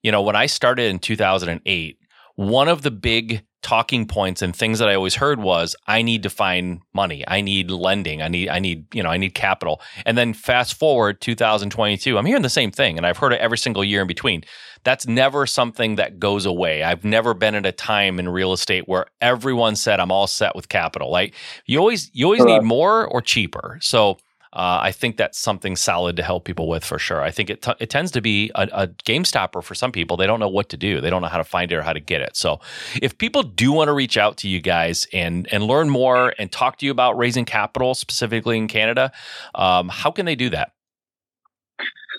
you 0.02 0.12
know, 0.12 0.22
when 0.22 0.36
I 0.36 0.46
started 0.46 0.90
in 0.90 0.98
2008, 0.98 1.98
one 2.36 2.68
of 2.68 2.82
the 2.82 2.90
big 2.90 3.44
talking 3.62 4.06
points 4.06 4.42
and 4.42 4.54
things 4.54 4.80
that 4.80 4.88
I 4.88 4.94
always 4.94 5.14
heard 5.14 5.40
was 5.40 5.76
I 5.86 6.02
need 6.02 6.24
to 6.24 6.30
find 6.30 6.80
money. 6.92 7.24
I 7.28 7.40
need 7.40 7.70
lending. 7.70 8.20
I 8.20 8.28
need 8.28 8.48
I 8.48 8.58
need, 8.58 8.92
you 8.94 9.02
know, 9.02 9.08
I 9.08 9.16
need 9.16 9.34
capital. 9.34 9.80
And 10.04 10.18
then 10.18 10.34
fast 10.34 10.74
forward 10.74 11.20
2022, 11.20 12.18
I'm 12.18 12.26
hearing 12.26 12.42
the 12.42 12.50
same 12.50 12.72
thing 12.72 12.96
and 12.96 13.06
I've 13.06 13.18
heard 13.18 13.32
it 13.32 13.40
every 13.40 13.58
single 13.58 13.84
year 13.84 14.02
in 14.02 14.08
between. 14.08 14.42
That's 14.84 15.06
never 15.06 15.46
something 15.46 15.94
that 15.94 16.18
goes 16.18 16.44
away. 16.44 16.82
I've 16.82 17.04
never 17.04 17.34
been 17.34 17.54
at 17.54 17.64
a 17.64 17.72
time 17.72 18.18
in 18.18 18.28
real 18.28 18.52
estate 18.52 18.88
where 18.88 19.06
everyone 19.20 19.76
said 19.76 20.00
I'm 20.00 20.10
all 20.10 20.26
set 20.26 20.56
with 20.56 20.68
capital. 20.68 21.10
Like 21.10 21.34
you 21.66 21.78
always 21.78 22.10
you 22.12 22.26
always 22.26 22.44
need 22.44 22.62
more 22.62 23.06
or 23.06 23.22
cheaper. 23.22 23.78
So 23.80 24.18
uh, 24.54 24.80
I 24.82 24.92
think 24.92 25.16
that's 25.16 25.38
something 25.38 25.76
solid 25.76 26.16
to 26.16 26.22
help 26.22 26.44
people 26.44 26.68
with 26.68 26.84
for 26.84 26.98
sure. 26.98 27.22
I 27.22 27.30
think 27.30 27.48
it, 27.48 27.62
t- 27.62 27.72
it 27.80 27.88
tends 27.88 28.10
to 28.12 28.20
be 28.20 28.50
a, 28.54 28.68
a, 28.72 28.86
game 29.04 29.24
stopper 29.24 29.62
for 29.62 29.74
some 29.74 29.92
people. 29.92 30.18
They 30.18 30.26
don't 30.26 30.40
know 30.40 30.48
what 30.48 30.68
to 30.70 30.76
do. 30.76 31.00
They 31.00 31.08
don't 31.08 31.22
know 31.22 31.28
how 31.28 31.38
to 31.38 31.44
find 31.44 31.72
it 31.72 31.76
or 31.76 31.82
how 31.82 31.94
to 31.94 32.00
get 32.00 32.20
it. 32.20 32.36
So 32.36 32.60
if 33.00 33.16
people 33.16 33.42
do 33.42 33.72
want 33.72 33.88
to 33.88 33.92
reach 33.92 34.18
out 34.18 34.36
to 34.38 34.48
you 34.48 34.60
guys 34.60 35.06
and 35.12 35.50
and 35.52 35.64
learn 35.64 35.88
more 35.88 36.34
and 36.38 36.52
talk 36.52 36.76
to 36.78 36.86
you 36.86 36.92
about 36.92 37.16
raising 37.16 37.46
capital 37.46 37.94
specifically 37.94 38.58
in 38.58 38.68
Canada, 38.68 39.10
um, 39.54 39.88
how 39.88 40.10
can 40.10 40.26
they 40.26 40.36
do 40.36 40.50
that? 40.50 40.72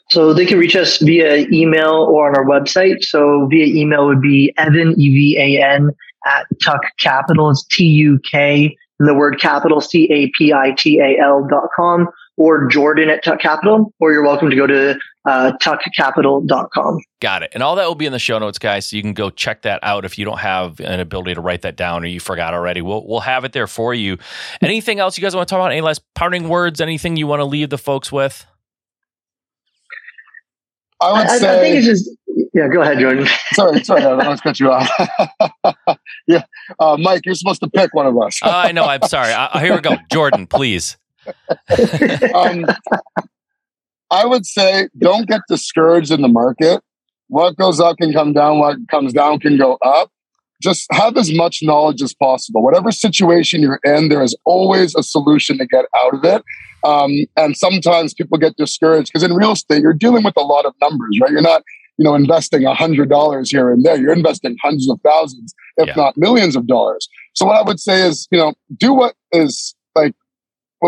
So 0.09 0.33
they 0.33 0.45
can 0.45 0.57
reach 0.57 0.75
us 0.75 0.97
via 0.97 1.47
email 1.51 2.07
or 2.09 2.27
on 2.27 2.35
our 2.35 2.45
website. 2.45 3.03
So 3.03 3.47
via 3.51 3.65
email 3.65 4.07
would 4.07 4.21
be 4.21 4.51
Evan 4.57 4.99
E 4.99 5.09
V 5.09 5.37
A 5.37 5.63
N 5.63 5.91
at 6.25 6.47
Tuk 6.63 6.81
Capital. 6.99 7.51
It's 7.51 7.63
T 7.65 7.85
U 7.85 8.19
K 8.29 8.75
and 8.99 9.07
the 9.07 9.13
word 9.13 9.39
capital 9.39 9.81
C 9.81 10.05
A 10.11 10.31
P 10.35 10.51
I 10.51 10.71
T 10.77 10.99
A 10.99 11.19
L 11.21 11.45
dot 11.47 11.69
com 11.75 12.07
or 12.37 12.67
Jordan 12.67 13.09
at 13.09 13.23
Tuk 13.23 13.39
Capital, 13.39 13.93
or 13.99 14.11
you're 14.11 14.23
welcome 14.23 14.49
to 14.49 14.55
go 14.55 14.65
to 14.65 14.97
uh, 15.25 15.51
tukcapital.com. 15.61 16.99
Got 17.21 17.43
it. 17.43 17.51
And 17.53 17.63
all 17.63 17.75
that 17.75 17.87
will 17.87 17.95
be 17.95 18.05
in 18.05 18.11
the 18.11 18.19
show 18.19 18.39
notes, 18.39 18.57
guys. 18.57 18.87
So 18.87 18.95
you 18.95 19.01
can 19.01 19.13
go 19.13 19.29
check 19.29 19.61
that 19.61 19.79
out 19.83 20.03
if 20.05 20.17
you 20.17 20.25
don't 20.25 20.39
have 20.39 20.79
an 20.79 20.99
ability 20.99 21.35
to 21.35 21.41
write 21.41 21.61
that 21.61 21.75
down 21.75 22.03
or 22.03 22.07
you 22.07 22.19
forgot 22.19 22.53
already. 22.53 22.81
We'll, 22.81 23.05
we'll 23.07 23.21
have 23.21 23.45
it 23.45 23.53
there 23.53 23.67
for 23.67 23.93
you. 23.93 24.17
Anything 24.61 24.99
else 24.99 25.17
you 25.17 25.21
guys 25.21 25.35
want 25.35 25.47
to 25.47 25.53
talk 25.53 25.59
about? 25.59 25.71
Any 25.71 25.81
last 25.81 26.01
parting 26.15 26.49
words? 26.49 26.81
Anything 26.81 27.15
you 27.15 27.27
want 27.27 27.39
to 27.39 27.45
leave 27.45 27.69
the 27.69 27.77
folks 27.77 28.11
with? 28.11 28.45
I 31.01 31.11
would 31.11 31.27
I, 31.27 31.37
say. 31.37 31.57
I 31.57 31.61
think 31.61 31.75
it's 31.77 31.85
just. 31.85 32.09
Yeah, 32.55 32.67
go 32.67 32.81
ahead, 32.81 32.99
Jordan. 32.99 33.27
sorry, 33.53 33.83
sorry, 33.83 34.03
I 34.03 34.27
was 34.27 34.41
cut 34.41 34.59
you 34.59 34.71
off. 34.71 34.89
yeah, 36.27 36.43
uh, 36.79 36.97
Mike, 36.99 37.25
you're 37.25 37.35
supposed 37.35 37.61
to 37.61 37.69
pick 37.69 37.93
one 37.93 38.05
of 38.05 38.15
us. 38.21 38.39
uh, 38.43 38.49
I 38.49 38.71
know. 38.71 38.85
I'm 38.85 39.01
sorry. 39.03 39.33
Uh, 39.33 39.57
here 39.59 39.73
we 39.73 39.81
go, 39.81 39.95
Jordan. 40.11 40.47
Please. 40.47 40.97
um, 42.33 42.65
I 44.11 44.25
would 44.25 44.45
say 44.45 44.89
don't 44.97 45.27
get 45.27 45.41
discouraged 45.49 46.11
in 46.11 46.21
the 46.21 46.27
market. 46.27 46.81
What 47.27 47.57
goes 47.57 47.79
up 47.79 47.97
can 47.97 48.13
come 48.13 48.33
down. 48.33 48.59
What 48.59 48.77
comes 48.89 49.13
down 49.13 49.39
can 49.39 49.57
go 49.57 49.77
up. 49.83 50.11
Just 50.61 50.85
have 50.91 51.17
as 51.17 51.33
much 51.33 51.59
knowledge 51.61 52.01
as 52.01 52.13
possible. 52.13 52.61
Whatever 52.61 52.91
situation 52.91 53.61
you're 53.61 53.79
in, 53.83 54.09
there 54.09 54.21
is 54.21 54.37
always 54.45 54.95
a 54.95 55.03
solution 55.03 55.57
to 55.57 55.65
get 55.65 55.85
out 56.01 56.13
of 56.13 56.23
it. 56.23 56.43
Um, 56.85 57.11
and 57.35 57.57
sometimes 57.57 58.13
people 58.13 58.37
get 58.37 58.55
discouraged 58.55 59.11
because 59.11 59.23
in 59.23 59.33
real 59.33 59.53
estate, 59.53 59.81
you're 59.81 59.93
dealing 59.93 60.23
with 60.23 60.35
a 60.37 60.41
lot 60.43 60.65
of 60.65 60.73
numbers, 60.79 61.17
right? 61.21 61.31
You're 61.31 61.41
not, 61.41 61.63
you 61.97 62.05
know, 62.05 62.13
investing 62.13 62.65
a 62.65 62.73
hundred 62.73 63.09
dollars 63.09 63.49
here 63.49 63.71
and 63.71 63.83
there. 63.83 63.97
You're 63.97 64.13
investing 64.13 64.55
hundreds 64.61 64.89
of 64.89 64.99
thousands, 65.03 65.53
if 65.77 65.87
yeah. 65.87 65.95
not 65.95 66.17
millions 66.17 66.55
of 66.55 66.67
dollars. 66.67 67.09
So 67.33 67.45
what 67.45 67.55
I 67.55 67.63
would 67.63 67.79
say 67.79 68.07
is, 68.07 68.27
you 68.31 68.37
know, 68.37 68.53
do 68.77 68.93
what 68.93 69.15
is 69.31 69.75
like 69.95 70.13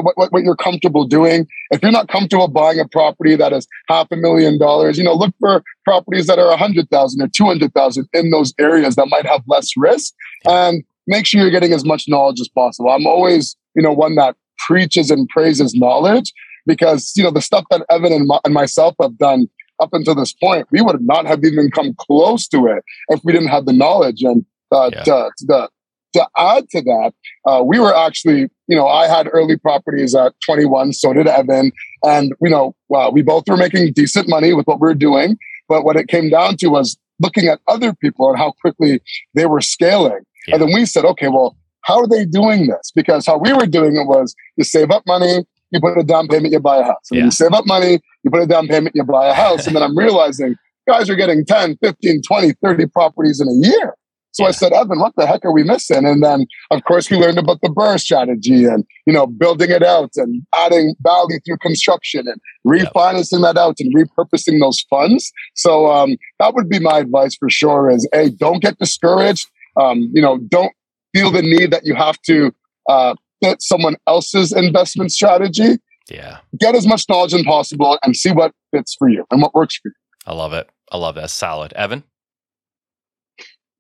what, 0.04 0.18
what, 0.18 0.32
what, 0.32 0.44
you're 0.44 0.56
comfortable 0.56 1.06
doing. 1.06 1.48
If 1.72 1.82
you're 1.82 1.92
not 1.92 2.08
comfortable 2.08 2.48
buying 2.48 2.80
a 2.80 2.88
property 2.88 3.36
that 3.36 3.54
is 3.54 3.68
half 3.88 4.08
a 4.12 4.16
million 4.16 4.58
dollars, 4.58 4.98
you 4.98 5.04
know, 5.04 5.14
look 5.14 5.34
for 5.40 5.64
properties 5.84 6.28
that 6.28 6.40
are 6.40 6.50
a 6.50 6.58
hundred 6.58 6.90
thousand 6.90 7.22
or 7.22 7.28
two 7.28 7.46
hundred 7.46 7.74
thousand 7.74 8.08
in 8.14 8.30
those 8.32 8.54
areas 8.60 8.96
that 8.96 9.08
might 9.08 9.26
have 9.26 9.42
less 9.48 9.72
risk, 9.78 10.14
and 10.46 10.84
make 11.08 11.26
sure 11.26 11.42
you're 11.42 11.52
getting 11.52 11.74
as 11.74 11.86
much 11.86 12.06
knowledge 12.08 12.40
as 12.42 12.50
possible. 12.50 12.90
I'm 12.90 13.08
always, 13.08 13.56
you 13.76 13.82
know, 13.82 13.94
one 13.94 14.16
that 14.16 14.36
preaches 14.68 15.12
and 15.12 15.28
praises 15.30 15.74
knowledge 15.74 16.32
because 16.66 17.14
you 17.16 17.24
know 17.24 17.32
the 17.32 17.42
stuff 17.42 17.66
that 17.70 17.86
Evan 17.90 18.12
and, 18.12 18.28
my, 18.28 18.40
and 18.44 18.54
myself 18.54 18.96
have 19.02 19.18
done 19.18 19.48
up 19.80 19.90
until 19.92 20.16
this 20.16 20.34
point, 20.34 20.68
we 20.72 20.82
would 20.82 21.02
not 21.02 21.26
have 21.26 21.44
even 21.44 21.70
come 21.70 21.94
close 21.98 22.48
to 22.48 22.66
it 22.68 22.84
if 23.10 23.20
we 23.24 23.34
didn't 23.34 23.50
have 23.50 23.66
the 23.66 23.74
knowledge 23.74 24.22
and 24.24 24.46
uh, 24.72 24.90
yeah. 24.94 25.04
to, 25.04 25.32
to 25.48 25.70
to 26.16 26.28
add 26.38 26.70
to 26.70 26.82
that, 26.82 27.14
uh, 27.46 27.62
we 27.64 27.78
were 27.78 27.94
actually, 27.94 28.50
you 28.68 28.76
know, 28.76 28.88
I 28.88 29.08
had 29.08 29.30
early 29.32 29.58
properties 29.58 30.16
at 30.16 30.34
21, 30.46 30.94
so 30.94 31.14
did 31.14 31.28
Evan. 31.28 31.72
And, 32.04 32.34
you 32.42 32.50
know, 32.50 32.76
well, 32.90 33.12
we 33.12 33.22
both 33.22 33.44
were 33.48 33.58
making 33.58 33.94
decent 33.94 34.28
money 34.28 34.54
with 34.54 34.66
what 34.66 34.80
we 34.80 34.88
were 34.88 34.96
doing. 34.96 35.38
But 35.68 35.84
what 35.84 35.96
it 35.96 36.08
came 36.08 36.30
down 36.30 36.58
to 36.58 36.68
was 36.68 36.98
looking 37.20 37.48
at 37.48 37.60
other 37.68 37.94
people 37.94 38.30
and 38.30 38.38
how 38.38 38.54
quickly 38.62 39.02
they 39.34 39.46
were 39.46 39.62
scaling. 39.62 40.20
Yeah. 40.48 40.56
And 40.56 40.64
then 40.64 40.74
we 40.74 40.86
said, 40.86 41.06
okay, 41.06 41.28
well, 41.28 41.58
how 41.82 42.00
are 42.00 42.08
they 42.08 42.26
doing 42.26 42.68
this? 42.68 42.92
Because 42.94 43.26
how 43.26 43.38
we 43.38 43.54
were 43.54 43.66
doing 43.66 43.96
it 43.96 44.08
was 44.08 44.36
you 44.58 44.64
save 44.64 44.92
up 44.92 45.04
money, 45.08 45.46
you 45.72 45.80
put 45.80 45.98
a 45.98 46.04
down 46.04 46.28
payment, 46.28 46.54
you 46.54 46.60
buy 46.60 46.78
a 46.78 46.84
house. 46.84 47.10
And 47.12 47.20
yeah. 47.20 47.26
you 47.26 47.32
save 47.32 47.54
up 47.54 47.66
money, 47.66 48.00
you 48.24 48.32
put 48.32 48.42
a 48.42 48.48
down 48.48 48.68
payment, 48.68 48.96
you 48.96 49.04
buy 49.04 49.28
a 49.28 49.34
house. 49.34 49.68
and 49.68 49.76
then 49.76 49.84
I'm 49.84 49.98
realizing 49.98 50.56
guys 50.88 51.10
are 51.10 51.16
getting 51.16 51.46
10, 51.46 51.78
15, 51.78 52.22
20, 52.28 52.54
30 52.64 52.86
properties 52.88 53.42
in 53.42 53.48
a 53.48 53.68
year. 53.68 53.96
So 54.36 54.44
yeah. 54.44 54.50
I 54.50 54.52
said, 54.52 54.74
Evan, 54.74 55.00
what 55.00 55.14
the 55.16 55.26
heck 55.26 55.46
are 55.46 55.54
we 55.54 55.64
missing? 55.64 56.06
And 56.06 56.22
then, 56.22 56.46
of 56.70 56.84
course, 56.84 57.10
we 57.10 57.16
learned 57.16 57.38
about 57.38 57.62
the 57.62 57.70
BRRRR 57.70 58.02
strategy 58.02 58.66
and, 58.66 58.84
you 59.08 59.14
know, 59.14 59.26
building 59.26 59.72
it 59.72 59.82
out 59.82 60.12
and 60.18 60.46
adding 60.54 60.94
value 61.00 61.40
through 61.46 61.60
construction 61.60 62.26
and 62.28 62.42
refinancing 62.68 63.44
that 63.44 63.58
out 63.58 63.78
and 63.80 63.96
repurposing 63.96 64.60
those 64.60 64.82
funds. 64.90 65.32
So 65.54 65.90
um, 65.90 66.18
that 66.40 66.54
would 66.54 66.68
be 66.68 66.80
my 66.80 67.00
advice 67.00 67.38
for 67.38 67.50
sure 67.50 67.90
is, 67.90 68.06
A, 68.14 68.30
don't 68.30 68.62
get 68.62 68.78
discouraged. 68.78 69.48
Um, 69.80 70.12
you 70.14 70.22
know, 70.22 70.38
don't 70.50 70.74
feel 71.14 71.32
the 71.32 71.42
need 71.42 71.72
that 71.72 71.86
you 71.86 71.96
have 71.96 72.22
to 72.24 72.54
uh, 72.90 73.16
fit 73.42 73.62
someone 73.62 73.96
else's 74.06 74.52
investment 74.52 75.14
strategy. 75.14 75.78
Yeah. 76.10 76.40
Get 76.60 76.76
as 76.76 76.86
much 76.86 77.06
knowledge 77.08 77.34
as 77.34 77.44
possible 77.44 77.98
and 78.04 78.18
see 78.18 78.34
what 78.34 78.52
fits 78.72 78.96
for 79.00 79.08
you 79.08 79.26
and 79.32 79.42
what 79.42 79.54
works 79.54 79.78
for 79.78 79.88
you. 79.88 79.96
I 80.26 80.34
love 80.34 80.52
it. 80.52 80.70
I 80.92 80.98
love 80.98 81.16
that. 81.16 81.30
Solid. 81.30 81.72
Evan? 81.72 82.04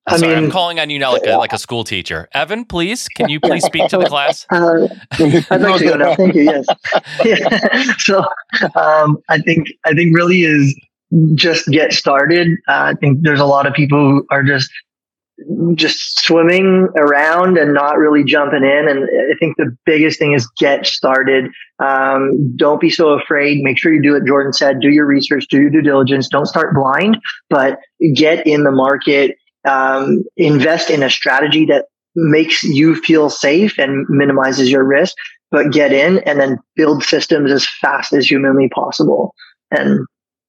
I'm 0.07 0.19
sorry, 0.19 0.35
mean, 0.35 0.45
I'm 0.45 0.51
calling 0.51 0.79
on 0.79 0.89
you 0.89 0.99
now 0.99 1.13
like 1.13 1.25
a 1.25 1.37
like 1.37 1.53
a 1.53 1.57
school 1.57 1.83
teacher. 1.83 2.27
Evan, 2.33 2.65
please, 2.65 3.07
can 3.07 3.27
you 3.27 3.39
please 3.39 3.63
speak 3.63 3.89
to 3.89 3.97
the 3.97 4.05
class? 4.09 4.45
Uh, 4.51 4.87
I'd 5.13 5.61
like 5.61 5.79
to 5.79 5.85
go 5.85 5.97
now. 5.97 6.15
Thank 6.15 6.35
you. 6.35 6.43
Yes. 6.43 6.65
yeah. 7.25 7.93
So 7.97 8.19
um, 8.75 9.17
I 9.29 9.39
think 9.39 9.67
I 9.85 9.93
think 9.93 10.15
really 10.15 10.43
is 10.43 10.79
just 11.33 11.67
get 11.67 11.91
started. 11.93 12.49
Uh, 12.67 12.91
I 12.91 12.93
think 12.93 13.19
there's 13.21 13.39
a 13.39 13.45
lot 13.45 13.65
of 13.65 13.73
people 13.73 13.97
who 13.97 14.27
are 14.29 14.43
just 14.43 14.69
just 15.73 16.19
swimming 16.23 16.87
around 16.97 17.57
and 17.57 17.73
not 17.73 17.97
really 17.97 18.23
jumping 18.23 18.63
in. 18.63 18.87
And 18.87 19.03
I 19.03 19.35
think 19.37 19.57
the 19.57 19.75
biggest 19.85 20.17
thing 20.17 20.33
is 20.33 20.47
get 20.59 20.85
started. 20.85 21.51
Um, 21.79 22.55
don't 22.55 22.79
be 22.79 22.89
so 22.89 23.09
afraid. 23.09 23.61
Make 23.61 23.77
sure 23.77 23.93
you 23.93 24.01
do 24.01 24.13
what 24.13 24.25
Jordan 24.25 24.53
said. 24.53 24.79
Do 24.79 24.89
your 24.89 25.05
research. 25.05 25.45
Do 25.49 25.57
your 25.57 25.69
due 25.69 25.81
diligence. 25.81 26.29
Don't 26.29 26.45
start 26.45 26.73
blind, 26.73 27.17
but 27.49 27.79
get 28.13 28.45
in 28.47 28.63
the 28.63 28.71
market. 28.71 29.35
Um, 29.65 30.23
invest 30.37 30.89
in 30.89 31.03
a 31.03 31.09
strategy 31.09 31.65
that 31.65 31.85
makes 32.15 32.63
you 32.63 32.95
feel 32.95 33.29
safe 33.29 33.77
and 33.77 34.05
minimizes 34.09 34.69
your 34.69 34.83
risk. 34.83 35.15
But 35.51 35.71
get 35.71 35.93
in 35.93 36.19
and 36.19 36.39
then 36.39 36.57
build 36.75 37.03
systems 37.03 37.51
as 37.51 37.67
fast 37.81 38.13
as 38.13 38.27
humanly 38.27 38.67
possible. 38.69 39.33
And 39.71 40.05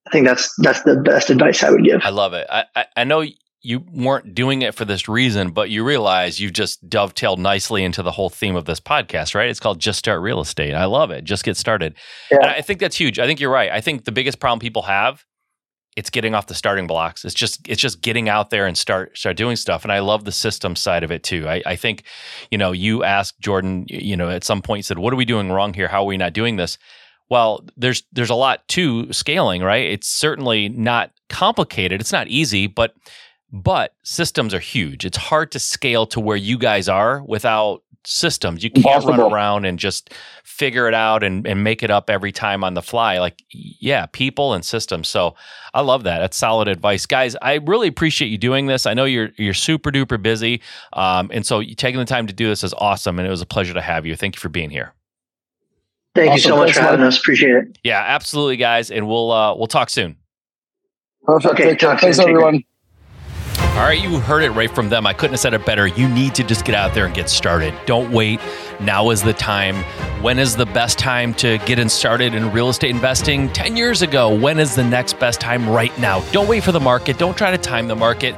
I 0.07 0.11
think 0.11 0.26
that's 0.26 0.52
that's 0.59 0.83
the 0.83 0.96
best 0.96 1.31
advice 1.31 1.62
I 1.62 1.70
would 1.70 1.85
give. 1.85 2.00
I 2.02 2.11
love 2.11 2.33
it. 2.33 2.46
I, 2.50 2.64
I, 2.74 2.87
I 2.96 3.05
know 3.05 3.24
you 3.62 3.85
weren't 3.92 4.35
doing 4.35 4.62
it 4.62 4.74
for 4.74 4.85
this 4.85 5.09
reason, 5.09 5.50
but 5.50 5.70
you 5.70 5.85
realize 5.85 6.38
you've 6.38 6.52
just 6.52 6.88
dovetailed 6.88 7.38
nicely 7.38 7.83
into 7.83 8.02
the 8.02 8.12
whole 8.12 8.31
theme 8.31 8.55
of 8.55 8.64
this 8.64 8.81
podcast, 8.81 9.35
right? 9.35 9.48
It's 9.48 9.61
called 9.61 9.81
Just 9.81 9.98
Start 9.98 10.22
Real 10.22 10.40
Estate. 10.40 10.74
I 10.74 10.85
love 10.85 11.11
it. 11.11 11.24
Just 11.24 11.44
get 11.44 11.57
started. 11.57 11.94
Yeah. 12.31 12.38
And 12.42 12.50
I 12.50 12.61
think 12.61 12.79
that's 12.81 12.96
huge. 12.96 13.18
I 13.18 13.26
think 13.26 13.40
you're 13.40 13.50
right. 13.50 13.70
I 13.70 13.81
think 13.81 14.05
the 14.05 14.12
biggest 14.12 14.38
problem 14.38 14.61
people 14.61 14.83
have 14.83 15.24
it's 15.96 16.11
getting 16.11 16.35
off 16.35 16.46
the 16.46 16.54
starting 16.54 16.87
blocks. 16.87 17.24
It's 17.24 17.35
just 17.35 17.66
it's 17.66 17.80
just 17.80 18.02
getting 18.02 18.28
out 18.28 18.50
there 18.50 18.66
and 18.66 18.76
start 18.76 19.16
start 19.16 19.37
doing 19.37 19.56
stuff. 19.56 19.82
And 19.82 19.90
I 19.90 20.00
love 20.00 20.24
the 20.24 20.32
system 20.32 20.76
side 20.76 21.02
of 21.02 21.11
it 21.11 21.22
too. 21.22 21.48
I, 21.48 21.62
I 21.64 21.76
think, 21.76 22.04
you 22.50 22.59
know, 22.59 22.72
you 22.72 23.02
asked 23.02 23.40
Jordan, 23.40 23.87
you 23.88 24.16
know, 24.16 24.28
at 24.28 24.44
some 24.44 24.61
point 24.62 24.85
said, 24.85 24.98
What 24.98 25.12
are 25.12 25.16
we 25.16 25.24
doing 25.24 25.50
wrong 25.50 25.72
here? 25.72 25.88
How 25.88 26.02
are 26.02 26.06
we 26.06 26.18
not 26.18 26.35
doing 26.35 26.56
this? 26.56 26.76
Well, 27.30 27.64
there's 27.76 28.04
there's 28.12 28.30
a 28.30 28.35
lot 28.35 28.68
to 28.68 29.11
scaling, 29.12 29.62
right? 29.62 29.90
It's 29.90 30.06
certainly 30.06 30.68
not 30.68 31.11
complicated. 31.28 32.00
It's 32.00 32.12
not 32.12 32.28
easy, 32.28 32.66
but 32.66 32.94
but 33.50 33.94
systems 34.02 34.52
are 34.52 34.61
huge. 34.61 35.04
It's 35.04 35.16
hard 35.16 35.50
to 35.52 35.59
scale 35.59 36.06
to 36.09 36.20
where 36.20 36.37
you 36.37 36.59
guys 36.59 36.88
are 36.88 37.22
without 37.22 37.82
systems. 38.07 38.62
You 38.62 38.71
can't 38.71 38.87
Impossible. 38.87 39.16
run 39.16 39.33
around 39.33 39.64
and 39.64 39.79
just 39.79 40.14
figure 40.45 40.88
it 40.88 40.95
out 40.95 41.23
and, 41.23 41.47
and 41.47 41.62
make 41.64 41.83
it 41.83 41.90
up 41.90 42.09
every 42.09 42.33
time 42.33 42.64
on 42.64 42.75
the 42.75 42.83
fly. 42.83 43.19
Like, 43.19 43.42
yeah, 43.51 44.07
people 44.07 44.55
and 44.55 44.64
systems. 44.64 45.09
So 45.09 45.35
I 45.75 45.81
love 45.81 46.05
that. 46.05 46.21
That's 46.21 46.37
solid 46.37 46.69
advice. 46.69 47.05
Guys, 47.07 47.37
I 47.42 47.55
really 47.55 47.88
appreciate 47.88 48.29
you 48.29 48.38
doing 48.38 48.66
this. 48.66 48.87
I 48.87 48.95
know 48.95 49.05
you're 49.05 49.31
you're 49.37 49.55
super 49.55 49.90
duper 49.90 50.21
busy. 50.21 50.62
Um, 50.92 51.31
and 51.33 51.45
so 51.45 51.62
taking 51.62 51.99
the 51.99 52.07
time 52.07 52.27
to 52.27 52.33
do 52.33 52.49
this 52.49 52.64
is 52.64 52.75
awesome. 52.79 53.19
And 53.19 53.27
it 53.27 53.31
was 53.31 53.42
a 53.42 53.47
pleasure 53.47 53.75
to 53.75 53.83
have 53.83 54.07
you. 54.07 54.16
Thank 54.16 54.37
you 54.37 54.40
for 54.40 54.49
being 54.49 54.71
here. 54.71 54.95
Thank 56.14 56.31
awesome. 56.31 56.37
you 56.37 56.42
so 56.42 56.57
much 56.57 56.66
Thanks, 56.69 56.79
for 56.79 56.85
having 56.85 57.05
us. 57.05 57.19
Appreciate 57.19 57.55
it. 57.57 57.79
Yeah, 57.85 58.03
absolutely, 58.07 58.57
guys. 58.57 58.90
And 58.90 59.07
we'll 59.07 59.31
uh, 59.33 59.55
we'll 59.55 59.66
talk 59.66 59.90
soon. 59.90 60.16
Perfect. 61.25 61.55
Okay, 61.55 61.75
talk 61.75 62.01
Thanks, 62.01 62.16
soon. 62.16 62.31
everyone. 62.31 62.64
All 63.77 63.83
right, 63.83 64.03
you 64.03 64.21
heard 64.21 64.43
it 64.43 64.53
right 64.53 64.75
from 64.75 64.89
them. 64.89 65.07
I 65.07 65.12
couldn't 65.12 65.35
have 65.35 65.41
said 65.41 65.53
it 65.53 65.67
better. 65.67 65.87
You 65.87 66.09
need 66.09 66.35
to 66.37 66.43
just 66.43 66.65
get 66.65 66.75
out 66.75 66.95
there 66.95 67.05
and 67.05 67.15
get 67.15 67.29
started. 67.29 67.75
Don't 67.85 68.11
wait. 68.11 68.41
Now 68.81 69.11
is 69.11 69.23
the 69.23 69.35
time. 69.35 69.77
When 70.23 70.39
is 70.39 70.57
the 70.57 70.65
best 70.65 70.99
time 70.99 71.35
to 71.35 71.59
get 71.59 71.79
in 71.79 71.91
started 71.91 72.35
in 72.35 72.51
real 72.53 72.71
estate 72.71 72.93
investing? 72.93 73.53
10 73.53 73.77
years 73.77 74.01
ago. 74.01 74.35
When 74.35 74.59
is 74.59 74.75
the 74.75 74.83
next 74.83 75.19
best 75.19 75.43
time 75.43 75.69
right 75.69 75.97
now? 75.99 76.21
Don't 76.33 76.49
wait 76.49 76.65
for 76.65 76.73
the 76.73 76.81
market. 76.81 77.19
Don't 77.19 77.37
try 77.37 77.51
to 77.51 77.59
time 77.59 77.87
the 77.87 77.95
market. 77.95 78.35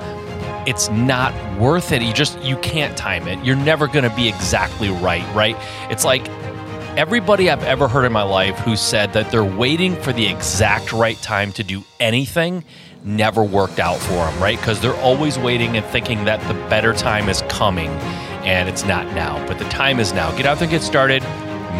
It's 0.67 0.89
not 0.91 1.33
worth 1.57 1.93
it. 1.93 2.03
You 2.03 2.13
just 2.13 2.43
you 2.43 2.57
can't 2.57 2.97
time 2.97 3.29
it. 3.29 3.43
You're 3.45 3.55
never 3.55 3.87
going 3.87 4.11
to 4.11 4.17
be 4.17 4.29
exactly 4.29 4.89
right, 4.89 5.25
right? 5.37 5.57
It's 5.89 6.05
like 6.05 6.29
everybody 6.99 7.49
I've 7.49 7.63
ever 7.63 7.87
heard 7.87 8.07
in 8.07 8.13
my 8.13 8.25
life 8.25 8.59
who 8.59 8.75
said 8.75 9.13
that 9.13 9.31
they're 9.31 9.45
waiting 9.45 9.95
for 10.03 10.13
the 10.13 10.27
exact 10.27 10.93
right 10.93 11.17
time 11.19 11.53
to 11.53 11.63
do 11.63 11.85
anything 12.01 12.65
never 13.05 13.43
worked 13.43 13.79
out 13.79 13.99
for 13.99 14.13
them, 14.13 14.43
right? 14.43 14.59
Because 14.59 14.81
they're 14.81 14.97
always 14.97 15.39
waiting 15.39 15.77
and 15.77 15.85
thinking 15.87 16.25
that 16.25 16.41
the 16.49 16.55
better 16.69 16.93
time 16.93 17.29
is 17.29 17.43
coming 17.49 17.91
and 18.45 18.69
it's 18.69 18.85
not 18.85 19.07
now. 19.15 19.45
But 19.47 19.59
the 19.59 19.69
time 19.69 20.01
is 20.01 20.13
now. 20.13 20.35
Get 20.37 20.47
out 20.47 20.59
there, 20.59 20.69
get 20.69 20.83
started, 20.83 21.23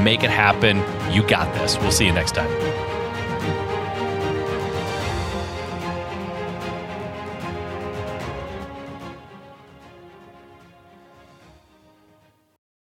make 0.03 0.23
it 0.23 0.31
happen. 0.31 0.79
You 1.13 1.27
got 1.27 1.53
this. 1.55 1.79
We'll 1.79 1.93
see 1.93 2.07
you 2.07 2.13
next 2.13 2.35
time. 2.35 2.88